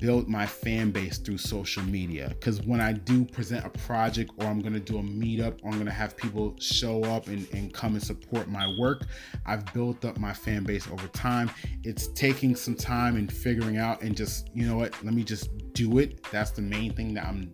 [0.00, 2.28] build my fan base through social media.
[2.30, 5.68] Because when I do present a project or I'm going to do a meetup or
[5.68, 9.02] I'm going to have people show up and, and come and support my work,
[9.46, 11.50] I've built up my fan base over time.
[11.84, 15.50] It's taking some time and figuring out and just, you know what, let me just
[15.74, 16.24] do it.
[16.32, 17.52] That's the main thing that I'm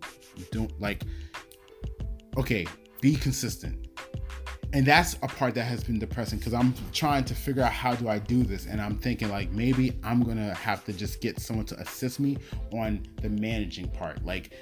[0.51, 0.71] doing.
[0.79, 1.03] Like,
[2.37, 2.65] okay,
[3.01, 3.87] be consistent.
[4.73, 7.95] And that's a part that has been depressing because i'm trying to figure out how
[7.95, 8.65] do i do this?
[8.65, 12.37] And i'm thinking like maybe i'm gonna have to just get someone to assist me
[12.73, 14.23] on the managing part.
[14.25, 14.53] Like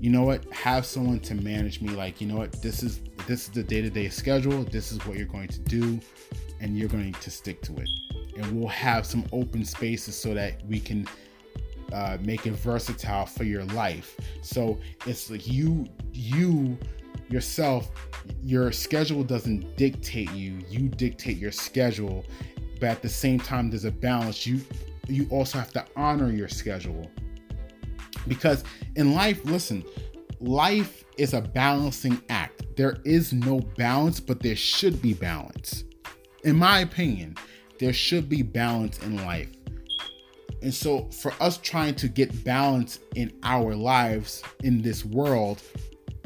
[0.00, 0.44] you know what?
[0.52, 2.60] Have someone to manage me like you know what?
[2.62, 4.64] This is this is the day-to-day schedule.
[4.64, 6.00] This is what you're going to do
[6.60, 7.88] and you're going to stick to it.
[8.36, 11.06] And we'll have some open spaces so that we can
[11.92, 14.18] uh, make it versatile for your life.
[14.40, 16.78] So it's like you you
[17.32, 17.90] yourself
[18.42, 22.24] your schedule doesn't dictate you you dictate your schedule.
[22.80, 24.46] But at the same time there's a balance.
[24.46, 24.60] You
[25.08, 27.10] you also have to honor your schedule.
[28.28, 28.64] Because
[28.96, 29.84] in life listen
[30.40, 32.64] life is a balancing act.
[32.76, 35.84] There is no balance but there should be balance.
[36.44, 37.36] In my opinion
[37.78, 39.48] there should be balance in life.
[40.62, 45.60] And so for us trying to get balance in our lives in this world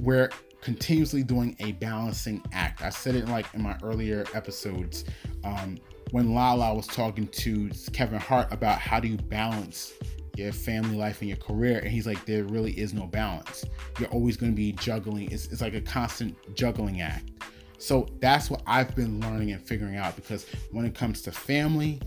[0.02, 0.30] where
[0.66, 2.82] continuously doing a balancing act.
[2.82, 5.04] I said it like in my earlier episodes
[5.44, 5.78] um,
[6.10, 9.92] when Lala was talking to Kevin Hart about how do you balance
[10.36, 13.64] your family life and your career and he's like there really is no balance.
[14.00, 15.30] You're always going to be juggling.
[15.30, 17.30] It's, it's like a constant juggling act.
[17.78, 22.00] So that's what i've been learning and figuring out because when it comes to family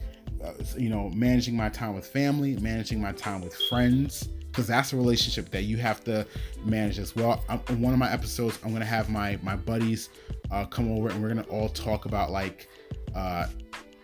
[0.44, 4.94] uh, you know managing my time with family managing my time with friends because that's
[4.94, 6.26] a relationship that you have to
[6.64, 7.44] manage as well.
[7.48, 10.10] I'm, in one of my episodes, I'm gonna have my my buddies
[10.52, 12.68] uh, come over and we're gonna all talk about like
[13.16, 13.48] uh,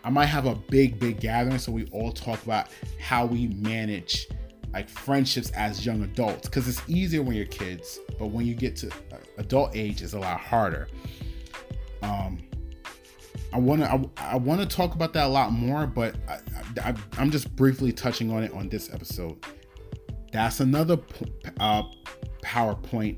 [0.04, 2.68] I might have a big big gathering so we all talk about
[3.00, 4.28] how we manage
[4.72, 8.76] like friendships as young adults because it's easier when you're kids, but when you get
[8.76, 10.88] to uh, adult age, it's a lot harder.
[12.02, 12.38] Um,
[13.52, 16.40] I want to I, I want to talk about that a lot more, but I,
[16.82, 19.42] I, I'm just briefly touching on it on this episode.
[20.36, 20.98] That's another
[21.60, 21.84] uh,
[22.44, 23.16] PowerPoint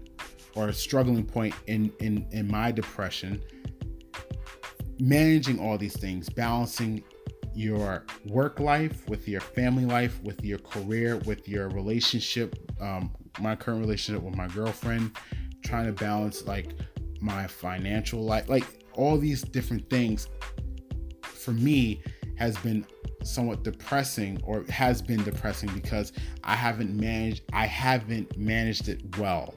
[0.54, 3.42] or struggling point in, in, in my depression.
[5.00, 7.02] Managing all these things, balancing
[7.54, 13.10] your work life with your family life, with your career, with your relationship, um,
[13.40, 15.10] my current relationship with my girlfriend,
[15.64, 16.76] trying to balance like
[17.20, 20.28] my financial life, like all these different things
[21.22, 22.00] for me
[22.36, 22.86] has been
[23.22, 26.12] somewhat depressing or has been depressing because
[26.44, 29.54] I haven't managed I haven't managed it well.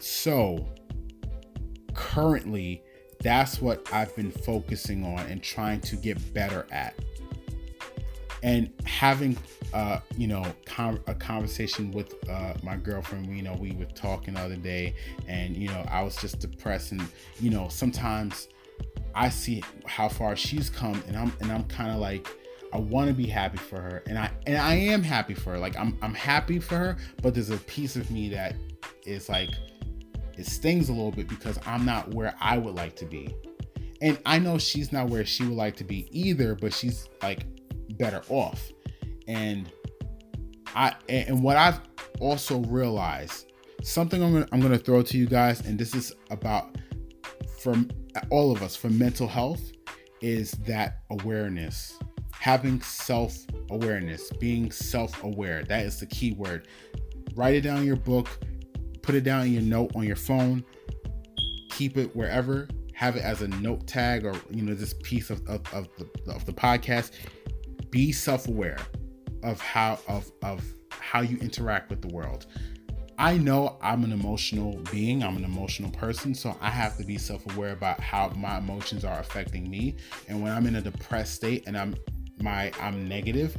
[0.00, 0.66] So
[1.94, 2.82] currently
[3.20, 6.94] that's what I've been focusing on and trying to get better at.
[8.42, 9.38] And having
[9.72, 13.34] uh, you know, con- a conversation with uh, my girlfriend.
[13.34, 14.94] You know, we were talking the other day,
[15.26, 17.02] and you know, I was just depressed, and
[17.40, 18.48] you know, sometimes
[19.14, 22.28] I see how far she's come, and I'm and I'm kind of like,
[22.72, 25.58] I want to be happy for her, and I and I am happy for her.
[25.58, 28.54] Like I'm I'm happy for her, but there's a piece of me that
[29.04, 29.50] is like,
[30.38, 33.34] it stings a little bit because I'm not where I would like to be,
[34.00, 37.44] and I know she's not where she would like to be either, but she's like
[37.98, 38.70] better off,
[39.28, 39.70] and
[40.74, 41.80] I and what I've
[42.20, 43.52] also realized
[43.82, 46.76] something I'm gonna, I'm gonna throw to you guys, and this is about
[47.58, 47.90] from
[48.30, 49.72] all of us for mental health
[50.20, 51.98] is that awareness
[52.32, 53.36] having self
[53.70, 56.68] awareness being self aware that is the key word.
[57.34, 58.28] Write it down in your book
[59.02, 60.64] put it down in your note on your phone
[61.70, 62.68] keep it wherever
[63.02, 66.32] have it as a note tag or you know this piece of, of, of the,
[66.32, 67.10] of the podcast.
[67.90, 68.78] Be self aware
[69.42, 72.46] of how of of how you interact with the world
[73.18, 77.18] I know I'm an emotional being, I'm an emotional person, so I have to be
[77.18, 79.96] self aware about how my emotions are affecting me.
[80.28, 81.94] And when I'm in a depressed state and I'm
[82.40, 83.56] my I'm negative,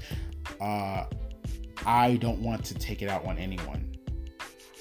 [0.59, 1.05] uh,
[1.85, 3.92] I don't want to take it out on anyone.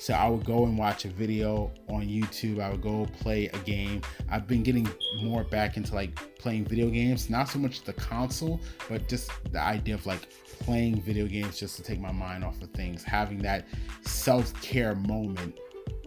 [0.02, 2.60] So I would go and watch a video on YouTube.
[2.60, 4.02] I would go play a game.
[4.28, 4.88] I've been getting
[5.22, 9.60] more back into like playing video games, not so much the console, but just the
[9.60, 10.28] idea of like
[10.58, 13.68] playing video games just to take my mind off of things, having that
[14.00, 15.56] self care moment.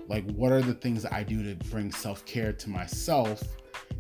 [0.10, 3.42] Like, what are the things I do to bring self care to myself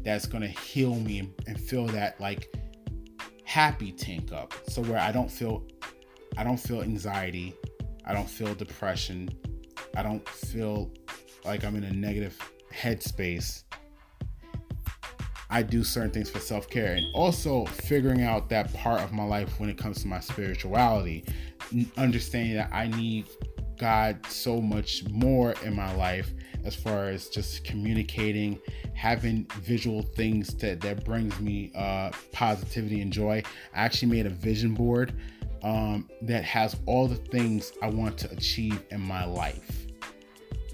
[0.03, 2.53] that's to heal me and feel that like
[3.45, 4.53] happy tank up.
[4.67, 5.63] So where I don't feel
[6.35, 7.55] I don't feel anxiety,
[8.05, 9.29] I don't feel depression,
[9.95, 10.91] I don't feel
[11.43, 12.37] like I'm in a negative
[12.73, 13.63] headspace.
[15.49, 19.23] I do certain things for self care and also figuring out that part of my
[19.23, 21.23] life when it comes to my spirituality,
[21.97, 23.25] understanding that I need
[23.77, 26.33] God so much more in my life
[26.63, 28.59] as far as just communicating,
[28.95, 33.43] having visual things that that brings me uh, positivity and joy.
[33.73, 35.13] I actually made a vision board
[35.61, 39.84] um, that has all the things I want to achieve in my life,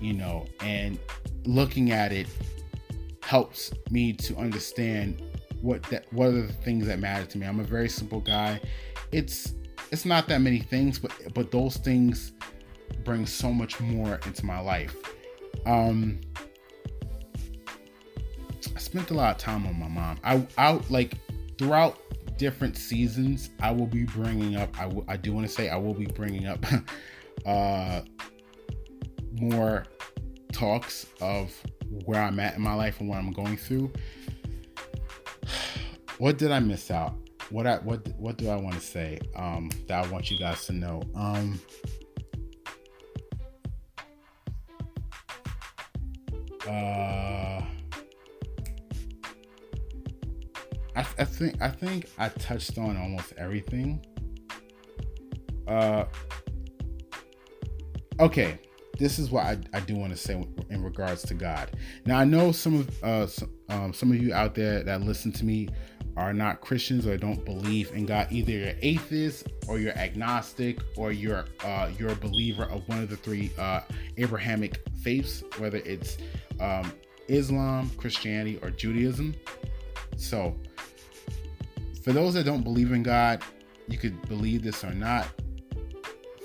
[0.01, 0.99] you know, and
[1.45, 2.27] looking at it
[3.21, 5.21] helps me to understand
[5.61, 7.45] what that what are the things that matter to me.
[7.45, 8.59] I'm a very simple guy.
[9.11, 9.53] It's
[9.91, 12.33] it's not that many things, but but those things
[13.03, 14.95] bring so much more into my life.
[15.65, 16.19] Um
[18.75, 20.19] I spent a lot of time on my mom.
[20.23, 21.13] I out like
[21.57, 21.99] throughout
[22.37, 24.75] different seasons, I will be bringing up.
[24.79, 26.65] I, w- I do want to say I will be bringing up
[27.45, 28.01] uh,
[29.33, 29.85] more
[30.51, 31.53] talks of
[32.05, 33.91] where I'm at in my life and what I'm going through.
[36.17, 37.15] What did I miss out?
[37.49, 40.65] What I what what do I want to say um, that I want you guys
[40.67, 41.01] to know?
[41.15, 41.59] Um,
[46.67, 47.61] uh,
[50.95, 54.05] I, I think I think I touched on almost everything.
[55.67, 56.05] Uh,
[58.19, 58.59] okay,
[59.01, 61.71] this is what I, I do want to say in regards to God.
[62.05, 65.31] Now I know some of uh some, um, some of you out there that listen
[65.33, 65.69] to me
[66.17, 68.27] are not Christians or don't believe in God.
[68.31, 73.09] Either you're atheist or you're agnostic or you're uh, you're a believer of one of
[73.09, 73.81] the three uh,
[74.17, 76.17] Abrahamic faiths, whether it's
[76.59, 76.93] um,
[77.27, 79.33] Islam, Christianity, or Judaism.
[80.17, 80.55] So
[82.03, 83.41] for those that don't believe in God,
[83.87, 85.27] you could believe this or not.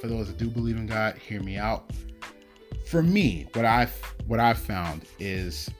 [0.00, 1.90] For those that do believe in God, hear me out.
[2.86, 3.94] For me, what I've
[4.26, 5.70] what I've found is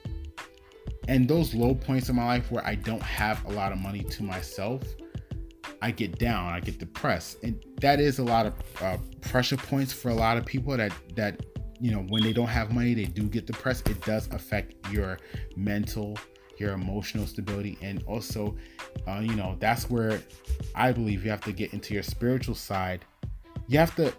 [1.07, 4.03] and those low points in my life where I don't have a lot of money
[4.03, 4.83] to myself,
[5.81, 9.93] I get down, I get depressed, and that is a lot of uh, pressure points
[9.93, 10.75] for a lot of people.
[10.75, 11.45] That that
[11.79, 13.87] you know when they don't have money, they do get depressed.
[13.89, 15.17] It does affect your
[15.55, 16.17] mental
[16.59, 18.55] your emotional stability and also
[19.07, 20.21] uh, you know that's where
[20.75, 23.05] i believe you have to get into your spiritual side
[23.67, 24.13] you have to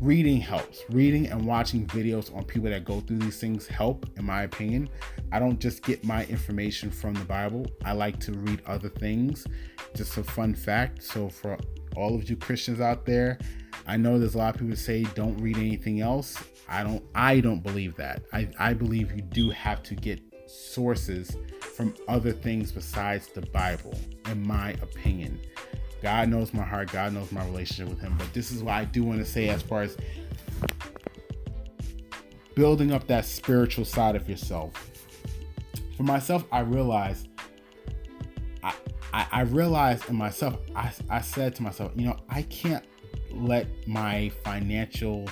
[0.00, 0.84] reading helps.
[0.90, 4.88] Reading and watching videos on people that go through these things help in my opinion.
[5.32, 7.66] I don't just get my information from the bible.
[7.84, 9.46] I like to read other things.
[9.94, 11.58] Just a fun fact so for
[11.96, 13.38] all of you christians out there
[13.86, 16.36] i know there's a lot of people say don't read anything else.
[16.68, 18.22] I don't i don't believe that.
[18.32, 23.94] I, I believe you do have to get sources from other things besides the Bible,
[24.30, 25.38] in my opinion.
[26.02, 28.14] God knows my heart, God knows my relationship with Him.
[28.18, 29.96] But this is what I do want to say as far as
[32.54, 34.72] building up that spiritual side of yourself.
[35.96, 37.28] For myself, I realized,
[38.62, 38.74] I,
[39.12, 42.84] I, I realized in myself, I, I said to myself, you know, I can't
[43.30, 45.28] let my financial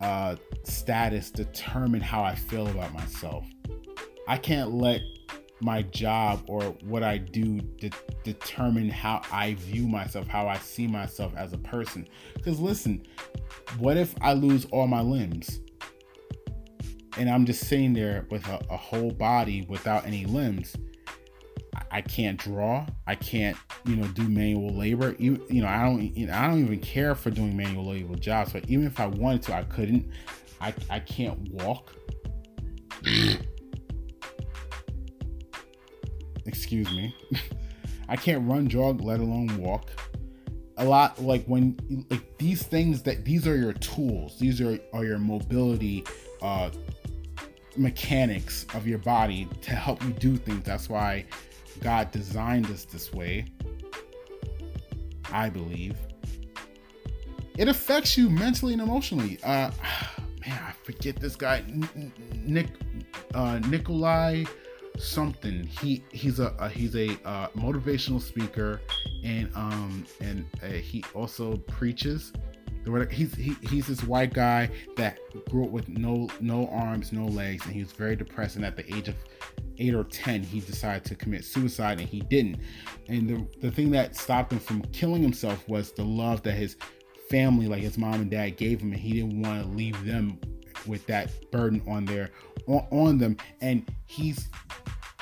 [0.00, 3.44] uh, status determine how I feel about myself.
[4.28, 5.00] I can't let
[5.62, 7.90] my job or what I do de-
[8.24, 12.08] determine how I view myself, how I see myself as a person.
[12.34, 13.06] Because listen,
[13.78, 15.60] what if I lose all my limbs?
[17.18, 20.76] And I'm just sitting there with a, a whole body without any limbs.
[21.90, 22.86] I, can't draw.
[23.06, 25.14] I can't, you know, do manual labor.
[25.18, 28.54] You, you know, I don't, I don't even care for doing manual labor jobs.
[28.54, 30.10] But even if I wanted to, I couldn't.
[30.60, 31.92] I, I can't walk.
[36.52, 37.16] Excuse me.
[38.08, 39.90] I can't run, jog, let alone walk.
[40.76, 44.38] A lot like when like these things that these are your tools.
[44.38, 46.04] These are are your mobility
[46.42, 46.70] uh
[47.76, 50.64] mechanics of your body to help you do things.
[50.64, 51.24] That's why
[51.80, 53.46] God designed us this way.
[55.32, 55.96] I believe.
[57.56, 59.38] It affects you mentally and emotionally.
[59.42, 59.70] Uh
[60.46, 61.64] man, I forget this guy
[62.34, 62.68] Nick
[63.34, 64.44] uh Nikolai
[64.98, 65.64] something.
[65.64, 68.80] He he's a, a he's a uh, motivational speaker,
[69.24, 72.32] and um and uh, he also preaches.
[73.10, 75.18] He's he, he's this white guy that
[75.48, 78.56] grew up with no no arms, no legs, and he was very depressed.
[78.56, 79.14] And at the age of
[79.78, 82.58] eight or ten, he decided to commit suicide, and he didn't.
[83.08, 86.76] And the the thing that stopped him from killing himself was the love that his
[87.30, 90.40] family, like his mom and dad, gave him, and he didn't want to leave them
[90.86, 92.30] with that burden on their
[92.66, 93.36] on, on them.
[93.60, 94.48] And he's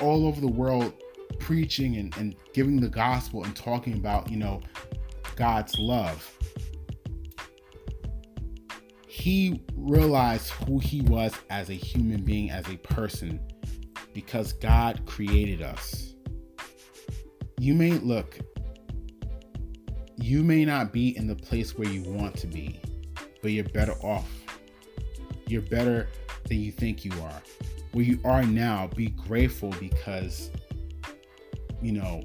[0.01, 0.93] all over the world
[1.39, 4.61] preaching and, and giving the gospel and talking about, you know,
[5.35, 6.37] God's love.
[9.07, 13.39] He realized who he was as a human being, as a person,
[14.13, 16.15] because God created us.
[17.59, 18.39] You may look,
[20.17, 22.79] you may not be in the place where you want to be,
[23.41, 24.29] but you're better off.
[25.47, 26.07] You're better
[26.47, 27.41] than you think you are.
[27.93, 30.49] Where you are now, be grateful because,
[31.81, 32.23] you know,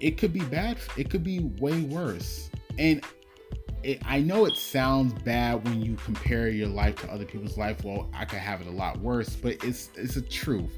[0.00, 0.78] it could be bad.
[0.96, 2.50] It could be way worse.
[2.78, 3.04] And
[3.82, 7.84] it, I know it sounds bad when you compare your life to other people's life.
[7.84, 10.72] Well, I could have it a lot worse, but it's it's a truth.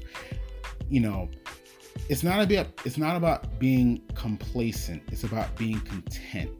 [0.89, 1.29] You know,
[2.09, 5.03] it's not about it's not about being complacent.
[5.11, 6.51] It's about being content.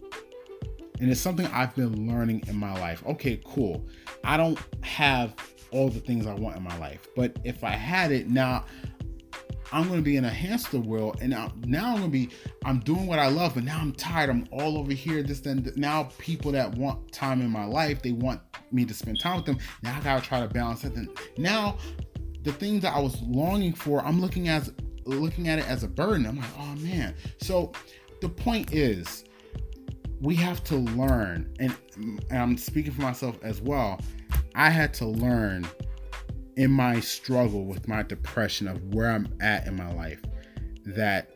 [1.00, 3.04] And it's something I've been learning in my life.
[3.06, 3.86] Okay, cool.
[4.24, 5.36] I don't have
[5.72, 8.66] all the things I want in my life, but if I had it now,
[9.72, 12.30] I'm going to be in a hamster world, and now, now I'm going to be
[12.64, 14.30] I'm doing what I love, but now I'm tired.
[14.30, 15.24] I'm all over here.
[15.24, 18.42] This then now people that want time in my life, they want
[18.72, 19.58] me to spend time with them.
[19.84, 20.96] Now I gotta try to balance it.
[20.96, 21.78] And now
[22.44, 24.72] the things that I was longing for, I'm looking as
[25.06, 26.26] looking at it as a burden.
[26.26, 27.16] I'm like, oh man.
[27.40, 27.72] So
[28.22, 29.26] the point is,
[30.20, 34.00] we have to learn, and, and I'm speaking for myself as well.
[34.56, 35.68] I had to learn
[36.56, 40.22] in my struggle with my depression of where I'm at in my life
[40.86, 41.30] that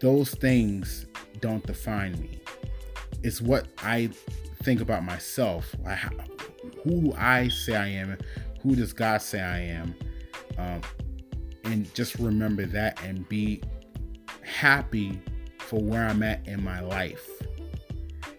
[0.00, 1.06] those things
[1.40, 2.40] don't define me.
[3.22, 4.10] It's what I
[4.62, 5.74] think about myself.
[6.84, 8.16] who do I say I am?
[8.62, 9.94] Who does God say I am?
[10.56, 10.80] Um,
[11.64, 13.62] and just remember that and be
[14.42, 15.20] happy
[15.58, 17.28] for where I'm at in my life.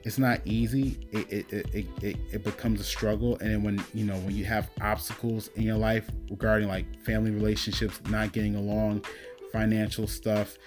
[0.04, 1.08] It's not easy.
[1.12, 3.38] It it, it, it, it becomes a struggle.
[3.40, 7.32] And then when you know when you have obstacles in your life regarding like family
[7.32, 9.06] relationships not getting along,
[9.52, 10.58] financial stuff,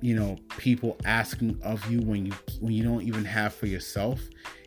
[0.00, 4.20] you know, people asking of you when you when you don't even have for yourself,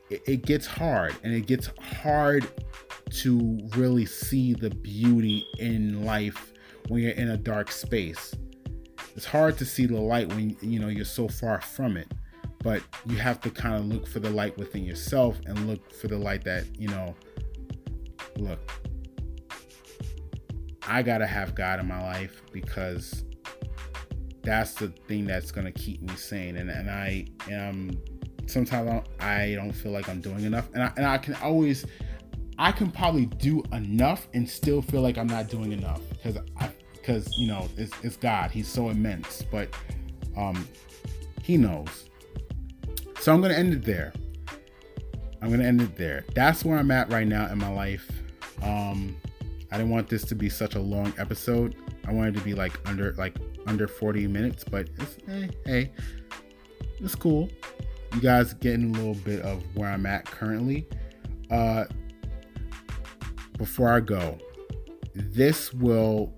[0.10, 1.16] it, it gets hard.
[1.24, 2.48] And it gets hard
[3.12, 6.54] to really see the beauty in life
[6.88, 8.34] when you're in a dark space.
[9.16, 12.12] It's hard to see the light when you know you're so far from it.
[12.66, 16.08] But you have to kind of look for the light within yourself and look for
[16.08, 17.16] the light that, you know,
[18.38, 18.60] look,
[20.88, 23.24] I got to have God in my life because
[24.42, 26.58] that's the thing that's to keep me sane.
[26.58, 28.02] And, and I am
[28.48, 30.68] sometimes I don't, I don't feel like I'm doing enough.
[30.74, 31.86] And I, and I can always
[32.58, 36.72] I can probably do enough and still feel like I'm not doing enough because I
[36.94, 38.50] because you know it's, it's God.
[38.50, 39.70] He's so immense, but
[40.36, 40.68] um,
[41.44, 42.10] He knows.
[43.26, 44.14] So I'm gonna end it there.
[45.42, 46.26] I'm gonna end it there.
[46.36, 48.08] That's where I'm at right now in my life.
[48.62, 49.18] Um,
[49.72, 51.76] I didn't want this to be such a long episode.
[52.08, 55.92] I wanted to be like under like under 40 minutes, but it's hey, hey
[57.00, 57.50] it's cool.
[58.14, 60.88] You guys getting a little bit of where I'm at currently.
[61.50, 61.86] Uh,
[63.58, 64.38] before I go,
[65.16, 66.32] this will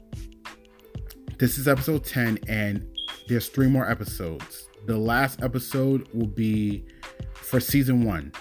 [1.38, 2.88] this is episode 10 and
[3.28, 4.67] there's three more episodes.
[4.88, 6.86] The last episode will be
[7.34, 8.32] for season 1.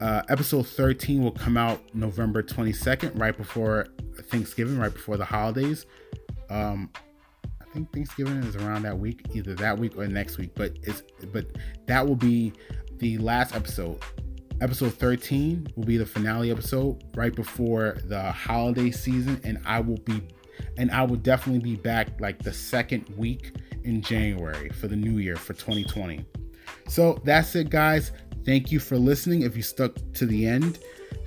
[0.00, 3.88] Uh, episode 13 will come out November 22nd, right before
[4.30, 5.84] Thanksgiving, right before the holidays.
[6.48, 6.90] Um,
[7.60, 10.52] I think Thanksgiving is around that week, either that week or next week.
[10.54, 11.02] But it's
[11.32, 11.46] but
[11.86, 12.52] that will be
[12.98, 14.00] the last episode.
[14.60, 19.98] Episode 13 will be the finale episode right before the holiday season, and I will
[19.98, 20.22] be
[20.76, 23.56] and I will definitely be back like the second week
[23.88, 26.24] in January for the new year for 2020.
[26.88, 28.12] So that's it, guys.
[28.44, 29.42] Thank you for listening.
[29.42, 30.78] If you stuck to the end,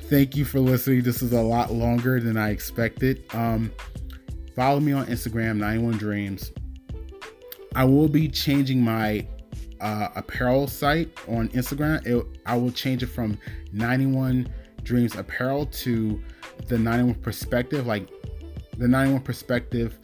[0.03, 1.01] thank you for listening.
[1.01, 3.23] This is a lot longer than I expected.
[3.33, 3.71] Um,
[4.55, 6.51] follow me on Instagram, 91 Dreams.
[7.75, 9.25] I will be changing my
[9.79, 12.05] uh, apparel site on Instagram.
[12.05, 13.37] It, I will change it from
[13.71, 14.51] 91
[14.83, 16.21] Dreams Apparel to
[16.67, 18.09] the 91 Perspective, like
[18.77, 19.99] the 91 Perspective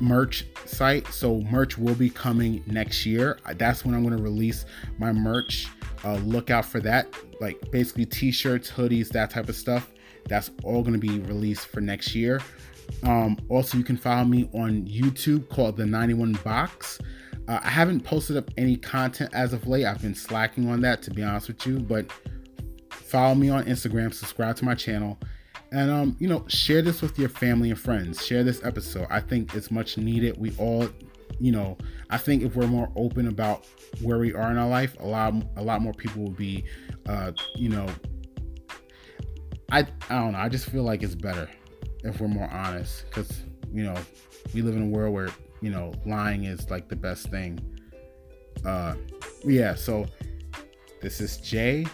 [0.00, 1.06] merch site.
[1.08, 3.38] So merch will be coming next year.
[3.56, 4.64] That's when I'm going to release
[4.98, 5.68] my merch.
[6.04, 7.12] Uh, look out for that.
[7.40, 9.92] Like basically t-shirts, hoodies, that type of stuff.
[10.28, 12.40] That's all going to be released for next year.
[13.02, 16.98] Um, also, you can follow me on YouTube called the 91 Box.
[17.46, 19.86] Uh, I haven't posted up any content as of late.
[19.86, 21.78] I've been slacking on that, to be honest with you.
[21.78, 22.10] But
[22.90, 25.18] follow me on Instagram, subscribe to my channel,
[25.70, 28.24] and um, you know, share this with your family and friends.
[28.24, 29.06] Share this episode.
[29.10, 30.36] I think it's much needed.
[30.38, 30.88] We all,
[31.38, 31.76] you know,
[32.10, 33.66] I think if we're more open about
[34.00, 36.64] where we are in our life, a lot, a lot more people will be,
[37.06, 37.86] uh, you know,
[39.70, 40.38] I, I don't know.
[40.38, 41.48] I just feel like it's better
[42.04, 43.42] if we're more honest, because
[43.72, 43.96] you know,
[44.54, 45.28] we live in a world where
[45.60, 47.58] you know lying is like the best thing.
[48.64, 48.94] Uh,
[49.44, 49.74] yeah.
[49.74, 50.06] So
[51.00, 51.86] this is Jay.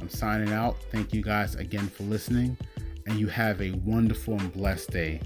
[0.00, 0.76] I'm signing out.
[0.90, 2.56] Thank you guys again for listening
[3.08, 5.20] and you have a wonderful and blessed day.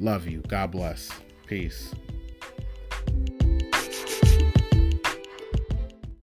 [0.00, 0.42] Love you.
[0.48, 1.10] God bless.
[1.46, 1.94] Peace.